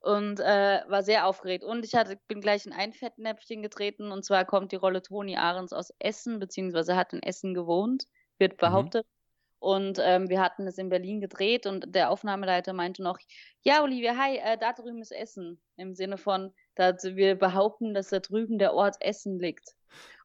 [0.00, 1.62] und äh, war sehr aufgeregt.
[1.62, 5.36] Und ich hatte, bin gleich in ein Fettnäpfchen getreten und zwar kommt die Rolle Toni
[5.36, 8.08] Ahrens aus Essen, beziehungsweise hat in Essen gewohnt,
[8.38, 8.56] wird mhm.
[8.56, 9.06] behauptet.
[9.06, 9.16] Mhm.
[9.60, 13.20] Und ähm, wir hatten es in Berlin gedreht und der Aufnahmeleiter meinte noch,
[13.62, 15.62] ja, Olivia, hi, äh, da drüben ist Essen.
[15.76, 19.74] Im Sinne von, da, wir behaupten, dass da drüben der Ort Essen liegt.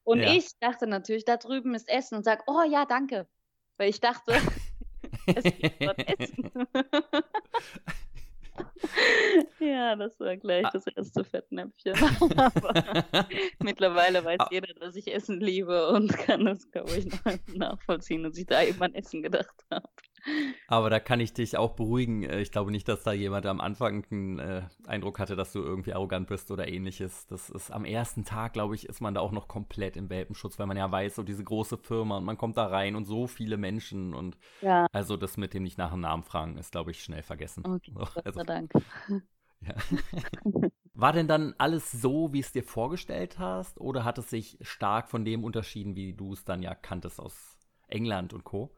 [0.03, 0.33] Und ja.
[0.33, 3.27] ich dachte natürlich, da drüben ist Essen und sag, oh ja, danke.
[3.77, 4.33] Weil ich dachte,
[5.27, 6.51] es gibt dort Essen.
[9.59, 11.93] Ja, das war gleich das erste Fettnäpfchen.
[13.59, 17.07] mittlerweile weiß jeder, dass ich Essen liebe und kann das, glaube ich,
[17.55, 19.87] nachvollziehen, dass ich da eben an Essen gedacht habe.
[20.67, 22.23] Aber da kann ich dich auch beruhigen.
[22.23, 25.59] Äh, ich glaube nicht, dass da jemand am Anfang einen äh, Eindruck hatte, dass du
[25.59, 27.27] irgendwie arrogant bist oder ähnliches.
[27.27, 30.59] Das ist am ersten Tag, glaube ich, ist man da auch noch komplett im Welpenschutz,
[30.59, 33.27] weil man ja weiß, so diese große Firma und man kommt da rein und so
[33.27, 34.87] viele Menschen und ja.
[34.91, 37.65] also das mit dem nicht nach dem Namen fragen ist, glaube ich, schnell vergessen.
[37.65, 38.71] Okay, so, Gott also, Dank.
[39.63, 39.75] Ja.
[40.95, 45.07] War denn dann alles so, wie es dir vorgestellt hast, oder hat es sich stark
[45.07, 48.71] von dem unterschieden, wie du es dann ja kanntest aus England und Co.?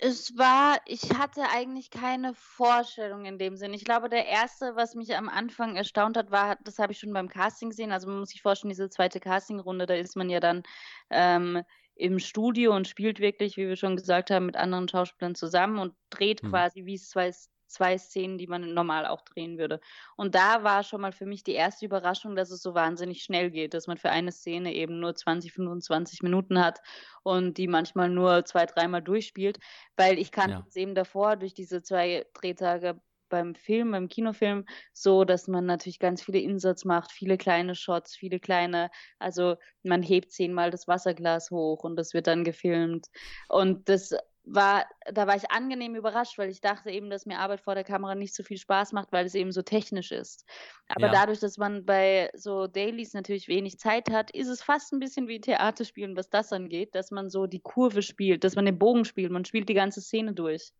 [0.00, 3.74] Es war, ich hatte eigentlich keine Vorstellung in dem Sinn.
[3.74, 7.12] Ich glaube, der erste, was mich am Anfang erstaunt hat, war, das habe ich schon
[7.12, 7.90] beim Casting gesehen.
[7.90, 10.62] Also man muss sich vorstellen, diese zweite Castingrunde, da ist man ja dann
[11.10, 11.62] ähm,
[11.96, 15.94] im Studio und spielt wirklich, wie wir schon gesagt haben, mit anderen Schauspielern zusammen und
[16.10, 16.50] dreht mhm.
[16.50, 17.32] quasi wie es zwei
[17.68, 19.80] zwei Szenen, die man normal auch drehen würde.
[20.16, 23.50] Und da war schon mal für mich die erste Überraschung, dass es so wahnsinnig schnell
[23.50, 26.80] geht, dass man für eine Szene eben nur 20, 25 Minuten hat
[27.22, 29.58] und die manchmal nur zwei, dreimal durchspielt,
[29.96, 30.64] weil ich kannte ja.
[30.66, 35.98] es eben davor durch diese zwei Drehtage beim Film, beim Kinofilm, so, dass man natürlich
[35.98, 41.50] ganz viele Insatz macht, viele kleine Shots, viele kleine, also man hebt zehnmal das Wasserglas
[41.50, 43.08] hoch und das wird dann gefilmt.
[43.48, 44.14] Und das
[44.50, 47.84] war, da war ich angenehm überrascht, weil ich dachte eben, dass mir Arbeit vor der
[47.84, 50.44] Kamera nicht so viel Spaß macht, weil es eben so technisch ist.
[50.88, 51.12] Aber ja.
[51.12, 55.28] dadurch, dass man bei so Dailies natürlich wenig Zeit hat, ist es fast ein bisschen
[55.28, 59.04] wie Theaterspielen, was das angeht, dass man so die Kurve spielt, dass man den Bogen
[59.04, 60.72] spielt, man spielt die ganze Szene durch.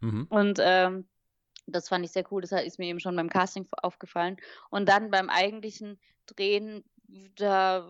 [0.00, 0.26] Mhm.
[0.28, 1.08] Und ähm,
[1.66, 4.36] das fand ich sehr cool, das ist mir eben schon beim Casting aufgefallen.
[4.70, 6.84] Und dann beim eigentlichen Drehen,
[7.36, 7.88] da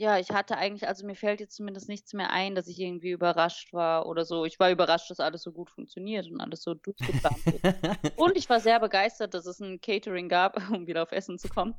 [0.00, 3.10] ja, ich hatte eigentlich, also mir fällt jetzt zumindest nichts mehr ein, dass ich irgendwie
[3.10, 4.46] überrascht war oder so.
[4.46, 8.16] Ich war überrascht, dass alles so gut funktioniert und alles so durchgeplant wird.
[8.16, 11.50] und ich war sehr begeistert, dass es ein Catering gab, um wieder auf Essen zu
[11.50, 11.74] kommen,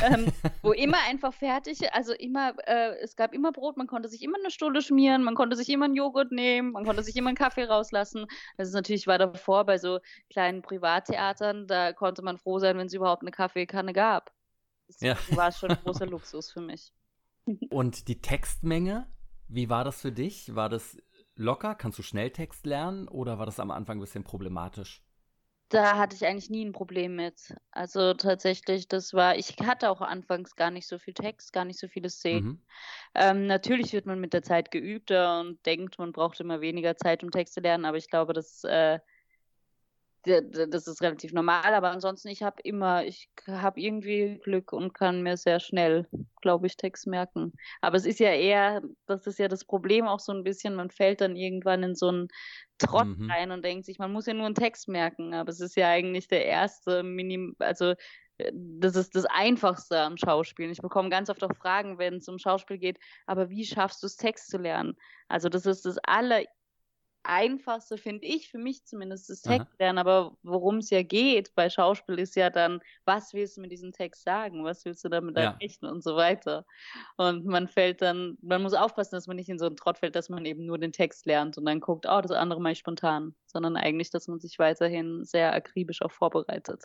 [0.00, 0.26] ähm,
[0.62, 4.38] wo immer einfach fertig, also immer, äh, es gab immer Brot, man konnte sich immer
[4.38, 7.36] eine Stulle schmieren, man konnte sich immer einen Joghurt nehmen, man konnte sich immer einen
[7.36, 8.26] Kaffee rauslassen.
[8.56, 9.98] Das ist natürlich, war davor bei so
[10.30, 14.32] kleinen Privattheatern, da konnte man froh sein, wenn es überhaupt eine Kaffeekanne gab.
[14.86, 15.16] Das ja.
[15.30, 16.92] war schon ein großer Luxus für mich.
[17.70, 19.06] Und die Textmenge,
[19.48, 20.54] wie war das für dich?
[20.54, 20.96] War das
[21.36, 21.74] locker?
[21.74, 25.02] Kannst du schnell Text lernen oder war das am Anfang ein bisschen problematisch?
[25.70, 27.54] Da hatte ich eigentlich nie ein Problem mit.
[27.72, 31.80] Also tatsächlich, das war, ich hatte auch anfangs gar nicht so viel Text, gar nicht
[31.80, 32.44] so viele Szenen.
[32.44, 32.62] Mhm.
[33.14, 37.24] Ähm, natürlich wird man mit der Zeit geübter und denkt, man braucht immer weniger Zeit,
[37.24, 39.00] um Text zu lernen, aber ich glaube, das äh,
[40.24, 45.22] das ist relativ normal, aber ansonsten, ich habe immer, ich habe irgendwie Glück und kann
[45.22, 46.08] mir sehr schnell,
[46.40, 47.52] glaube ich, Text merken.
[47.80, 50.90] Aber es ist ja eher, das ist ja das Problem auch so ein bisschen, man
[50.90, 52.28] fällt dann irgendwann in so einen
[52.78, 53.30] Trott mhm.
[53.30, 55.88] rein und denkt sich, man muss ja nur einen Text merken, aber es ist ja
[55.88, 57.94] eigentlich der erste Minim, also
[58.38, 60.72] äh, das ist das Einfachste am Schauspielen.
[60.72, 64.06] Ich bekomme ganz oft auch Fragen, wenn es um Schauspiel geht, aber wie schaffst du
[64.06, 64.96] es, Text zu lernen?
[65.28, 66.44] Also das ist das aller
[67.24, 69.98] einfachste, finde ich, für mich zumindest, das Text lernen.
[69.98, 73.92] Aber worum es ja geht bei Schauspiel ist ja dann, was willst du mit diesem
[73.92, 74.64] Text sagen?
[74.64, 75.44] Was willst du damit ja.
[75.52, 76.64] erreichen und so weiter.
[77.16, 80.16] Und man fällt dann, man muss aufpassen, dass man nicht in so einen Trott fällt,
[80.16, 82.78] dass man eben nur den Text lernt und dann guckt, oh, das andere mache ich
[82.78, 86.82] spontan, sondern eigentlich, dass man sich weiterhin sehr akribisch auch vorbereitet.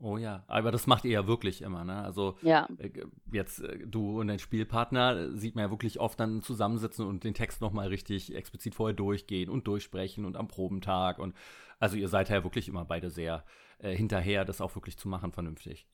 [0.00, 2.02] Oh ja, aber das macht ihr ja wirklich immer, ne?
[2.02, 2.68] Also ja.
[2.78, 2.90] Äh,
[3.32, 7.24] jetzt äh, du und dein Spielpartner äh, sieht man ja wirklich oft dann zusammensitzen und
[7.24, 11.34] den Text nochmal richtig explizit vorher durchgehen und durchsprechen und am Probentag und
[11.78, 13.44] also ihr seid ja wirklich immer beide sehr
[13.78, 15.86] äh, hinterher, das auch wirklich zu machen vernünftig.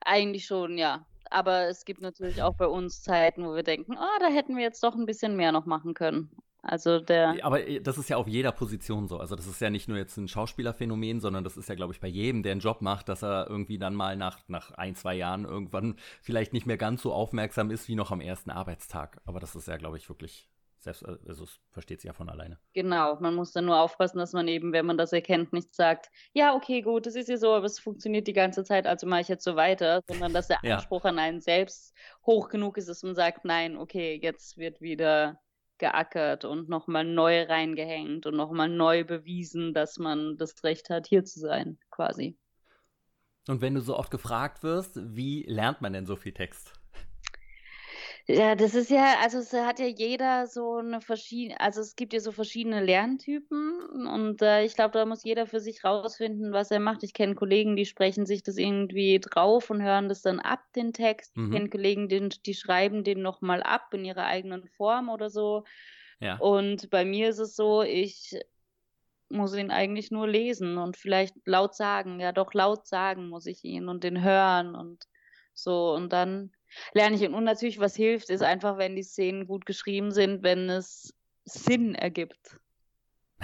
[0.00, 1.06] Eigentlich schon, ja.
[1.30, 4.62] Aber es gibt natürlich auch bei uns Zeiten, wo wir denken, oh, da hätten wir
[4.62, 6.30] jetzt doch ein bisschen mehr noch machen können.
[6.62, 7.44] Also der.
[7.44, 9.18] Aber äh, das ist ja auf jeder Position so.
[9.18, 12.00] Also das ist ja nicht nur jetzt ein Schauspielerphänomen, sondern das ist ja, glaube ich,
[12.00, 15.14] bei jedem, der einen Job macht, dass er irgendwie dann mal nach, nach ein, zwei
[15.14, 19.20] Jahren irgendwann vielleicht nicht mehr ganz so aufmerksam ist wie noch am ersten Arbeitstag.
[19.24, 20.48] Aber das ist ja, glaube ich, wirklich
[20.82, 22.58] selbst, äh, also es versteht sich ja von alleine.
[22.74, 26.10] Genau, man muss dann nur aufpassen, dass man eben, wenn man das erkennt, nicht sagt,
[26.32, 29.22] ja, okay, gut, das ist ja so, aber es funktioniert die ganze Zeit, also mache
[29.22, 30.76] ich jetzt so weiter, sondern dass der ja.
[30.76, 31.94] Anspruch an einen selbst
[32.26, 35.40] hoch genug ist, dass man sagt, nein, okay, jetzt wird wieder
[35.82, 41.24] geackert und nochmal neu reingehängt und nochmal neu bewiesen, dass man das Recht hat, hier
[41.24, 42.38] zu sein, quasi.
[43.48, 46.72] Und wenn du so oft gefragt wirst, wie lernt man denn so viel Text?
[48.28, 52.12] Ja, das ist ja, also es hat ja jeder so eine verschiedene, also es gibt
[52.12, 56.70] ja so verschiedene Lerntypen und äh, ich glaube, da muss jeder für sich rausfinden, was
[56.70, 57.02] er macht.
[57.02, 60.92] Ich kenne Kollegen, die sprechen sich das irgendwie drauf und hören das dann ab, den
[60.92, 61.36] Text.
[61.36, 61.44] Mhm.
[61.44, 65.64] Ich kenne Kollegen, die, die schreiben den nochmal ab in ihrer eigenen Form oder so.
[66.20, 66.36] Ja.
[66.36, 68.38] Und bei mir ist es so, ich
[69.28, 72.20] muss ihn eigentlich nur lesen und vielleicht laut sagen.
[72.20, 75.08] Ja, doch laut sagen muss ich ihn und den hören und
[75.54, 76.52] so und dann
[76.94, 77.22] lerne ich.
[77.22, 81.14] Und natürlich, was hilft, ist einfach, wenn die Szenen gut geschrieben sind, wenn es
[81.44, 82.58] Sinn ergibt.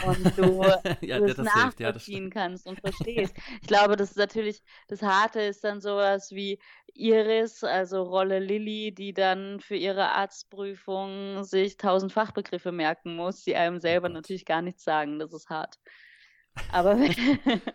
[0.05, 0.63] Und du
[1.01, 3.35] ja, das, das nachvollziehen ja, kannst und verstehst.
[3.63, 6.59] Ich glaube, das ist natürlich, das Harte ist dann sowas wie
[6.95, 13.57] Iris, also Rolle Lilly, die dann für ihre Arztprüfung sich tausend Fachbegriffe merken muss, die
[13.57, 15.19] einem selber oh natürlich gar nichts sagen.
[15.19, 15.79] Das ist hart.
[16.73, 16.97] Aber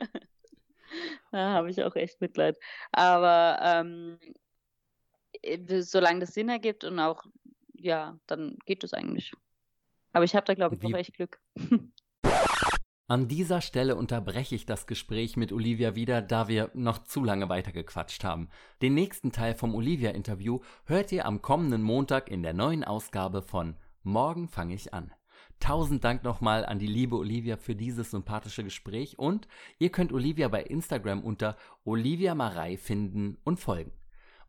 [1.31, 2.57] da habe ich auch echt Mitleid.
[2.91, 4.33] Aber ähm, äh,
[5.81, 7.23] solange das Sinn ergibt und auch,
[7.73, 9.33] ja, dann geht es eigentlich.
[10.13, 11.39] Aber ich habe da, glaube ich, noch echt Glück.
[13.07, 17.49] An dieser Stelle unterbreche ich das Gespräch mit Olivia wieder, da wir noch zu lange
[17.49, 18.49] weitergequatscht haben.
[18.81, 23.75] Den nächsten Teil vom Olivia-Interview hört ihr am kommenden Montag in der neuen Ausgabe von
[24.03, 25.13] Morgen fange ich an.
[25.59, 29.47] Tausend Dank nochmal an die liebe Olivia für dieses sympathische Gespräch und
[29.79, 33.91] ihr könnt Olivia bei Instagram unter Olivia Marei finden und folgen.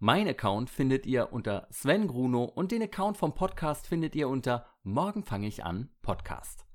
[0.07, 4.67] Mein Account findet ihr unter Sven Gruno und den Account vom Podcast findet ihr unter
[4.83, 6.67] Morgen fange ich an Podcast.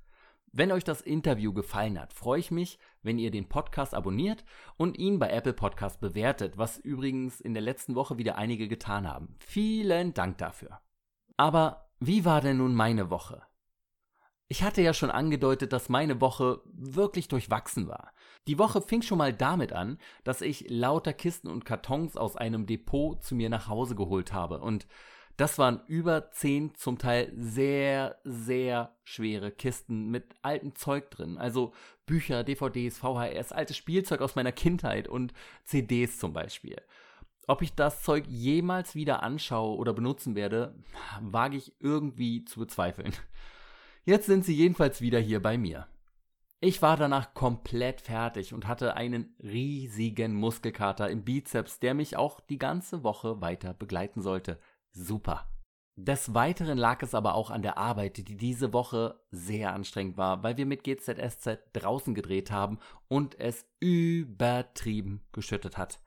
[0.50, 4.44] Wenn euch das Interview gefallen hat, freue ich mich, wenn ihr den Podcast abonniert
[4.76, 9.08] und ihn bei Apple Podcast bewertet, was übrigens in der letzten Woche wieder einige getan
[9.08, 9.36] haben.
[9.38, 10.80] Vielen Dank dafür.
[11.36, 13.42] Aber wie war denn nun meine Woche?
[14.52, 18.12] Ich hatte ja schon angedeutet, dass meine Woche wirklich durchwachsen war.
[18.48, 22.66] Die Woche fing schon mal damit an, dass ich lauter Kisten und Kartons aus einem
[22.66, 24.58] Depot zu mir nach Hause geholt habe.
[24.58, 24.88] Und
[25.36, 31.38] das waren über zehn zum Teil sehr, sehr schwere Kisten mit altem Zeug drin.
[31.38, 31.72] Also
[32.04, 35.32] Bücher, DVDs, VHS, altes Spielzeug aus meiner Kindheit und
[35.62, 36.82] CDs zum Beispiel.
[37.46, 40.74] Ob ich das Zeug jemals wieder anschaue oder benutzen werde,
[41.20, 43.12] wage ich irgendwie zu bezweifeln.
[44.04, 45.86] Jetzt sind sie jedenfalls wieder hier bei mir.
[46.62, 52.40] Ich war danach komplett fertig und hatte einen riesigen Muskelkater im Bizeps, der mich auch
[52.40, 54.58] die ganze Woche weiter begleiten sollte.
[54.92, 55.48] Super.
[55.96, 60.42] Des Weiteren lag es aber auch an der Arbeit, die diese Woche sehr anstrengend war,
[60.42, 62.78] weil wir mit GZSZ draußen gedreht haben
[63.08, 66.00] und es übertrieben geschüttet hat.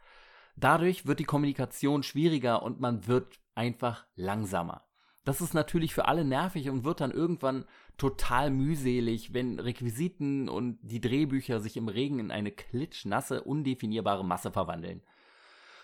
[0.55, 4.83] Dadurch wird die Kommunikation schwieriger und man wird einfach langsamer.
[5.25, 7.65] Das ist natürlich für alle nervig und wird dann irgendwann
[7.97, 14.51] total mühselig, wenn Requisiten und die Drehbücher sich im Regen in eine klitschnasse, undefinierbare Masse
[14.51, 15.01] verwandeln.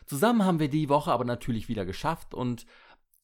[0.05, 2.66] Zusammen haben wir die Woche aber natürlich wieder geschafft und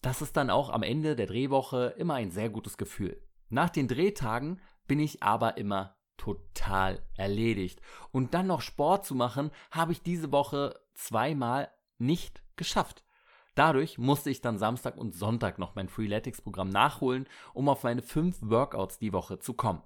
[0.01, 3.19] das ist dann auch am Ende der Drehwoche immer ein sehr gutes Gefühl.
[3.49, 7.81] Nach den Drehtagen bin ich aber immer total erledigt.
[8.11, 13.03] Und dann noch Sport zu machen, habe ich diese Woche zweimal nicht geschafft.
[13.55, 18.37] Dadurch musste ich dann Samstag und Sonntag noch mein Freeletics-Programm nachholen, um auf meine fünf
[18.41, 19.81] Workouts die Woche zu kommen.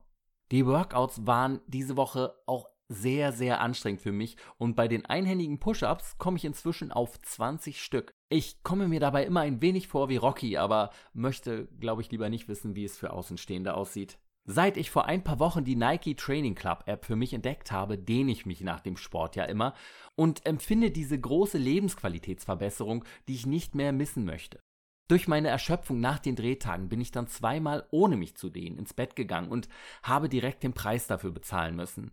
[0.51, 5.59] Die Workouts waren diese Woche auch sehr, sehr anstrengend für mich und bei den einhändigen
[5.59, 8.15] Push-Ups komme ich inzwischen auf 20 Stück.
[8.29, 12.29] Ich komme mir dabei immer ein wenig vor wie Rocky, aber möchte, glaube ich, lieber
[12.29, 14.17] nicht wissen, wie es für Außenstehende aussieht.
[14.51, 17.99] Seit ich vor ein paar Wochen die Nike Training Club App für mich entdeckt habe,
[17.99, 19.75] dehne ich mich nach dem Sport ja immer
[20.15, 24.59] und empfinde diese große Lebensqualitätsverbesserung, die ich nicht mehr missen möchte.
[25.07, 28.95] Durch meine Erschöpfung nach den Drehtagen bin ich dann zweimal ohne mich zu dehnen ins
[28.95, 29.69] Bett gegangen und
[30.01, 32.11] habe direkt den Preis dafür bezahlen müssen.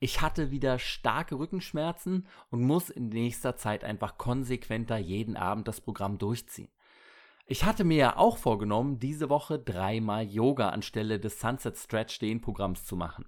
[0.00, 5.80] Ich hatte wieder starke Rückenschmerzen und muss in nächster Zeit einfach konsequenter jeden Abend das
[5.80, 6.72] Programm durchziehen.
[7.50, 12.84] Ich hatte mir ja auch vorgenommen, diese Woche dreimal Yoga anstelle des Sunset Stretch Dehnprogramms
[12.84, 13.24] zu machen.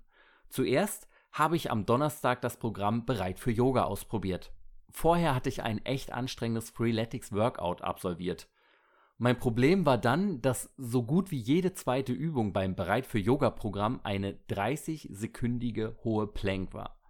[0.51, 4.53] Zuerst habe ich am Donnerstag das Programm Bereit für Yoga ausprobiert.
[4.91, 8.51] Vorher hatte ich ein echt anstrengendes Freeletics Workout absolviert.
[9.17, 13.49] Mein Problem war dann, dass so gut wie jede zweite Übung beim Bereit für Yoga
[13.49, 17.01] Programm eine 30-sekündige hohe Plank war.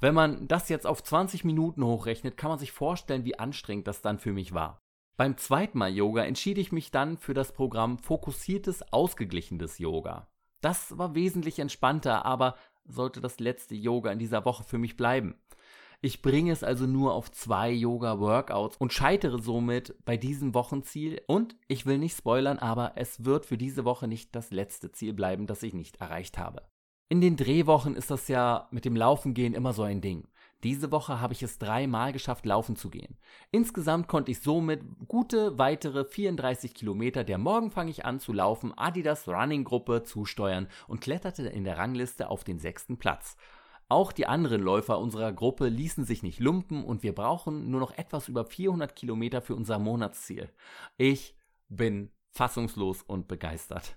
[0.00, 4.02] Wenn man das jetzt auf 20 Minuten hochrechnet, kann man sich vorstellen, wie anstrengend das
[4.02, 4.82] dann für mich war.
[5.18, 10.28] Beim zweiten Mal Yoga entschied ich mich dann für das Programm fokussiertes, ausgeglichenes Yoga.
[10.60, 12.54] Das war wesentlich entspannter, aber
[12.84, 15.34] sollte das letzte Yoga in dieser Woche für mich bleiben.
[16.00, 21.20] Ich bringe es also nur auf zwei Yoga-Workouts und scheitere somit bei diesem Wochenziel.
[21.26, 25.14] Und ich will nicht spoilern, aber es wird für diese Woche nicht das letzte Ziel
[25.14, 26.62] bleiben, das ich nicht erreicht habe.
[27.08, 30.28] In den Drehwochen ist das ja mit dem Laufen gehen immer so ein Ding.
[30.64, 33.16] Diese Woche habe ich es dreimal geschafft, laufen zu gehen.
[33.52, 38.76] Insgesamt konnte ich somit gute weitere 34 Kilometer der Morgen fange ich an zu laufen
[38.76, 43.36] Adidas Running Gruppe zusteuern und kletterte in der Rangliste auf den sechsten Platz.
[43.88, 47.96] Auch die anderen Läufer unserer Gruppe ließen sich nicht lumpen und wir brauchen nur noch
[47.96, 50.50] etwas über 400 Kilometer für unser Monatsziel.
[50.96, 51.36] Ich
[51.68, 53.96] bin fassungslos und begeistert.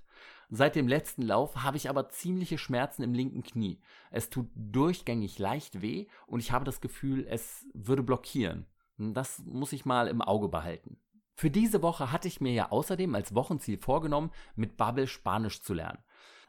[0.53, 3.79] Seit dem letzten Lauf habe ich aber ziemliche Schmerzen im linken Knie.
[4.11, 8.65] Es tut durchgängig leicht weh und ich habe das Gefühl, es würde blockieren.
[8.97, 10.97] Das muss ich mal im Auge behalten.
[11.35, 15.73] Für diese Woche hatte ich mir ja außerdem als Wochenziel vorgenommen, mit Bubble Spanisch zu
[15.73, 16.03] lernen.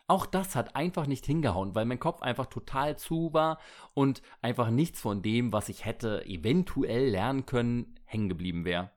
[0.09, 3.61] Auch das hat einfach nicht hingehauen, weil mein Kopf einfach total zu war
[3.95, 8.91] und einfach nichts von dem, was ich hätte eventuell lernen können, hängen geblieben wäre.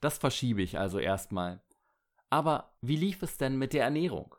[0.00, 1.62] Das verschiebe ich also erstmal.
[2.30, 4.34] Aber wie lief es denn mit der Ernährung?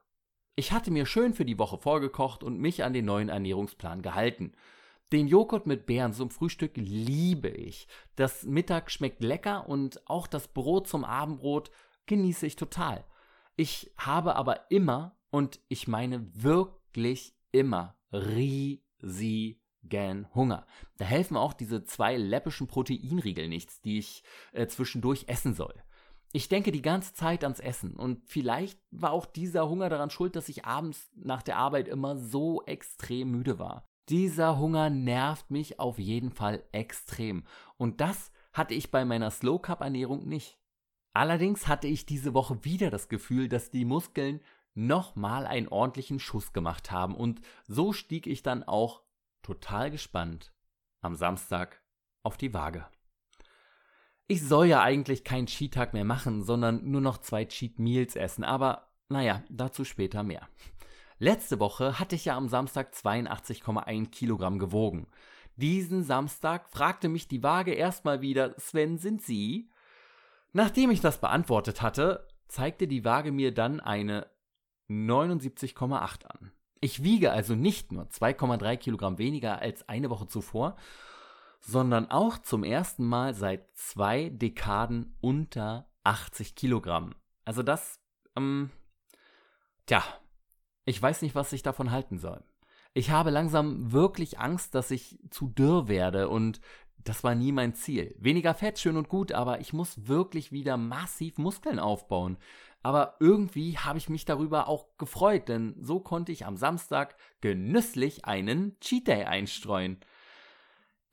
[0.62, 4.52] Ich hatte mir schön für die Woche vorgekocht und mich an den neuen Ernährungsplan gehalten.
[5.12, 7.88] Den Joghurt mit Beeren zum Frühstück liebe ich.
[8.16, 11.72] Das Mittag schmeckt lecker und auch das Brot zum Abendbrot
[12.06, 13.04] genieße ich total.
[13.56, 19.58] Ich habe aber immer und ich meine wirklich immer riesigen
[20.36, 20.68] Hunger.
[20.98, 25.74] Da helfen auch diese zwei läppischen Proteinriegel nichts, die ich äh, zwischendurch essen soll.
[26.34, 30.36] Ich denke die ganze Zeit ans Essen und vielleicht war auch dieser Hunger daran schuld,
[30.36, 33.86] dass ich abends nach der Arbeit immer so extrem müde war.
[34.10, 37.44] Dieser Hunger nervt mich auf jeden Fall extrem
[37.78, 40.58] und das hatte ich bei meiner Slow Cup Ernährung nicht.
[41.14, 44.40] Allerdings hatte ich diese Woche wieder das Gefühl, dass die Muskeln
[44.74, 47.16] nochmal einen ordentlichen Schuss gemacht haben.
[47.16, 49.04] Und so stieg ich dann auch
[49.42, 50.54] total gespannt
[51.02, 51.84] am Samstag
[52.24, 52.88] auf die Waage.
[54.28, 58.44] Ich soll ja eigentlich keinen Cheat-Tag mehr machen, sondern nur noch zwei Cheat Meals essen,
[58.44, 60.48] aber naja, dazu später mehr.
[61.20, 65.08] Letzte Woche hatte ich ja am Samstag 82,1 Kilogramm gewogen.
[65.56, 69.70] Diesen Samstag fragte mich die Waage erstmal wieder, Sven, sind Sie?
[70.54, 74.28] Nachdem ich das beantwortet hatte, zeigte die Waage mir dann eine
[74.90, 76.52] 79,8 an.
[76.80, 80.76] Ich wiege also nicht nur 2,3 Kilogramm weniger als eine Woche zuvor,
[81.62, 87.16] sondern auch zum ersten Mal seit zwei Dekaden unter 80 Kilogramm.
[87.46, 88.00] Also das,
[88.36, 88.72] ähm,
[89.86, 90.04] tja,
[90.86, 92.44] ich weiß nicht, was ich davon halten soll.
[92.94, 96.60] Ich habe langsam wirklich Angst, dass ich zu dürr werde und
[97.04, 98.16] das war nie mein Ziel.
[98.20, 102.38] Weniger Fett, schön und gut, aber ich muss wirklich wieder massiv Muskeln aufbauen.
[102.84, 108.26] Aber irgendwie habe ich mich darüber auch gefreut, denn so konnte ich am Samstag genüsslich
[108.26, 110.00] einen Cheat Day einstreuen.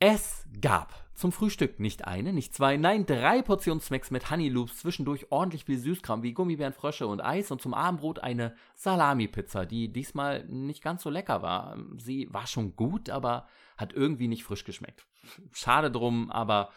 [0.00, 4.78] Es gab zum Frühstück nicht eine, nicht zwei, nein, drei Portionen Smacks mit Honey Loops,
[4.78, 9.92] zwischendurch ordentlich viel Süßkram wie Gummibären, Frösche und Eis und zum Abendbrot eine Salami-Pizza, die
[9.92, 11.76] diesmal nicht ganz so lecker war.
[11.96, 15.04] Sie war schon gut, aber hat irgendwie nicht frisch geschmeckt.
[15.52, 16.70] Schade drum, aber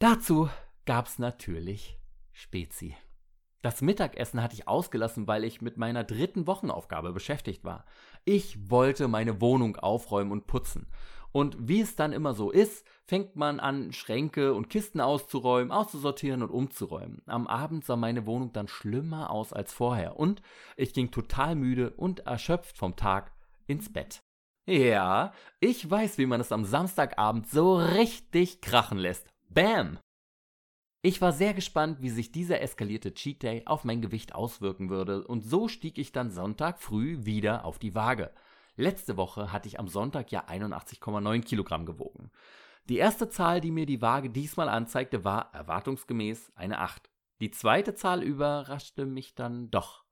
[0.00, 0.50] dazu
[0.84, 2.00] gab's natürlich
[2.32, 2.96] Spezi.
[3.62, 7.84] Das Mittagessen hatte ich ausgelassen, weil ich mit meiner dritten Wochenaufgabe beschäftigt war.
[8.24, 10.88] Ich wollte meine Wohnung aufräumen und putzen.
[11.32, 16.42] Und wie es dann immer so ist, fängt man an, Schränke und Kisten auszuräumen, auszusortieren
[16.42, 17.22] und umzuräumen.
[17.26, 20.42] Am Abend sah meine Wohnung dann schlimmer aus als vorher und
[20.76, 23.32] ich ging total müde und erschöpft vom Tag
[23.66, 24.22] ins Bett.
[24.66, 29.26] Ja, ich weiß, wie man es am Samstagabend so richtig krachen lässt.
[29.48, 29.98] Bam!
[31.00, 35.26] Ich war sehr gespannt, wie sich dieser eskalierte Cheat Day auf mein Gewicht auswirken würde,
[35.26, 38.32] und so stieg ich dann Sonntag früh wieder auf die Waage.
[38.78, 42.30] Letzte Woche hatte ich am Sonntag ja 81,9 Kilogramm gewogen.
[42.88, 47.10] Die erste Zahl, die mir die Waage diesmal anzeigte, war erwartungsgemäß eine 8.
[47.40, 50.04] Die zweite Zahl überraschte mich dann doch.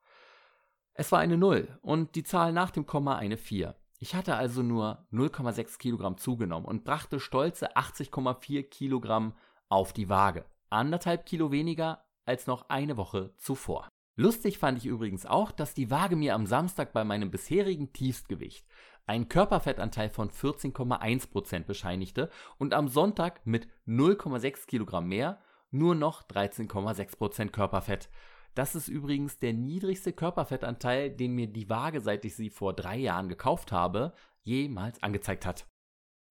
[0.95, 3.77] Es war eine 0 und die Zahl nach dem Komma eine 4.
[4.01, 9.35] Ich hatte also nur 0,6 Kilogramm zugenommen und brachte stolze 80,4 Kilogramm
[9.69, 13.89] auf die Waage anderthalb Kilo weniger als noch eine Woche zuvor.
[14.19, 18.67] Lustig fand ich übrigens auch, dass die Waage mir am Samstag bei meinem bisherigen Tiefstgewicht
[19.07, 25.39] einen Körperfettanteil von 14,1% bescheinigte und am Sonntag mit 0,6 Kilogramm mehr
[25.71, 28.09] nur noch 13,6% Körperfett.
[28.55, 32.97] Das ist übrigens der niedrigste Körperfettanteil, den mir die Waage, seit ich sie vor drei
[32.97, 34.14] Jahren gekauft habe,
[34.45, 35.67] jemals angezeigt hat.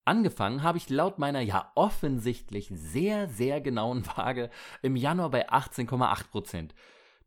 [0.04, 4.50] Angefangen habe ich laut meiner ja offensichtlich sehr, sehr genauen Waage
[4.82, 6.70] im Januar bei 18,8%.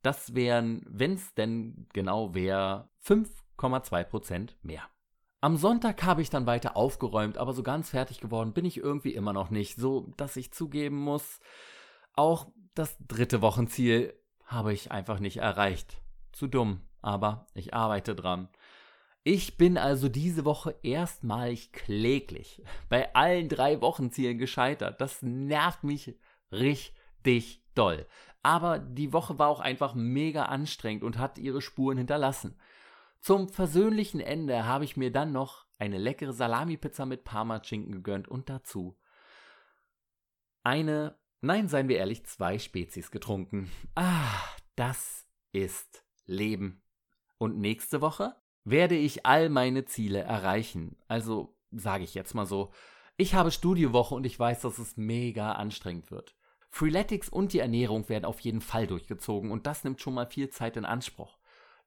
[0.02, 4.84] Das wären, wenn es denn genau wäre, 5,2% mehr.
[5.42, 9.14] Am Sonntag habe ich dann weiter aufgeräumt, aber so ganz fertig geworden bin ich irgendwie
[9.14, 11.40] immer noch nicht, so dass ich zugeben muss,
[12.14, 16.02] auch das dritte Wochenziel habe ich einfach nicht erreicht.
[16.34, 18.50] Zu dumm, aber ich arbeite dran.
[19.24, 25.00] Ich bin also diese Woche erstmalig kläglich bei allen drei Wochenzielen gescheitert.
[25.00, 26.16] Das nervt mich
[26.52, 28.08] richtig doll.
[28.42, 32.58] Aber die Woche war auch einfach mega anstrengend und hat ihre Spuren hinterlassen.
[33.20, 38.50] Zum versöhnlichen Ende habe ich mir dann noch eine leckere Salami-Pizza mit Parma-Schinken gegönnt und
[38.50, 38.98] dazu
[40.64, 43.72] eine Nein, seien wir ehrlich, zwei Spezies getrunken.
[43.96, 44.44] Ah,
[44.76, 46.82] das ist Leben.
[47.38, 48.36] Und nächste Woche
[48.66, 50.98] werde ich all meine Ziele erreichen.
[51.08, 52.72] Also sage ich jetzt mal so,
[53.16, 56.36] ich habe Studiowoche und ich weiß, dass es mega anstrengend wird.
[56.70, 60.50] Freeletics und die Ernährung werden auf jeden Fall durchgezogen und das nimmt schon mal viel
[60.50, 61.38] Zeit in Anspruch.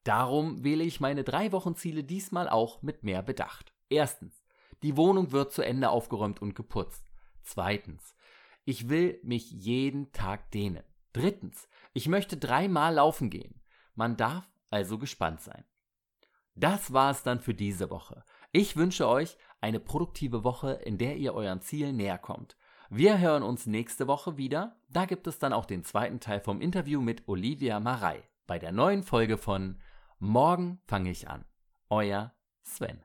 [0.04, 3.72] Darum wähle ich meine drei Wochen Ziele diesmal auch mit mehr Bedacht.
[3.88, 4.44] Erstens,
[4.82, 7.06] die Wohnung wird zu Ende aufgeräumt und geputzt.
[7.42, 8.16] Zweitens,
[8.64, 10.82] ich will mich jeden Tag dehnen.
[11.12, 13.60] Drittens, ich möchte dreimal laufen gehen.
[13.94, 15.64] Man darf also gespannt sein.
[16.54, 18.24] Das war es dann für diese Woche.
[18.50, 22.56] Ich wünsche euch eine produktive Woche, in der ihr euren Zielen näher kommt.
[22.94, 24.76] Wir hören uns nächste Woche wieder.
[24.90, 28.70] Da gibt es dann auch den zweiten Teil vom Interview mit Olivia Marei bei der
[28.70, 29.80] neuen Folge von
[30.18, 31.46] Morgen fange ich an.
[31.88, 33.02] Euer Sven.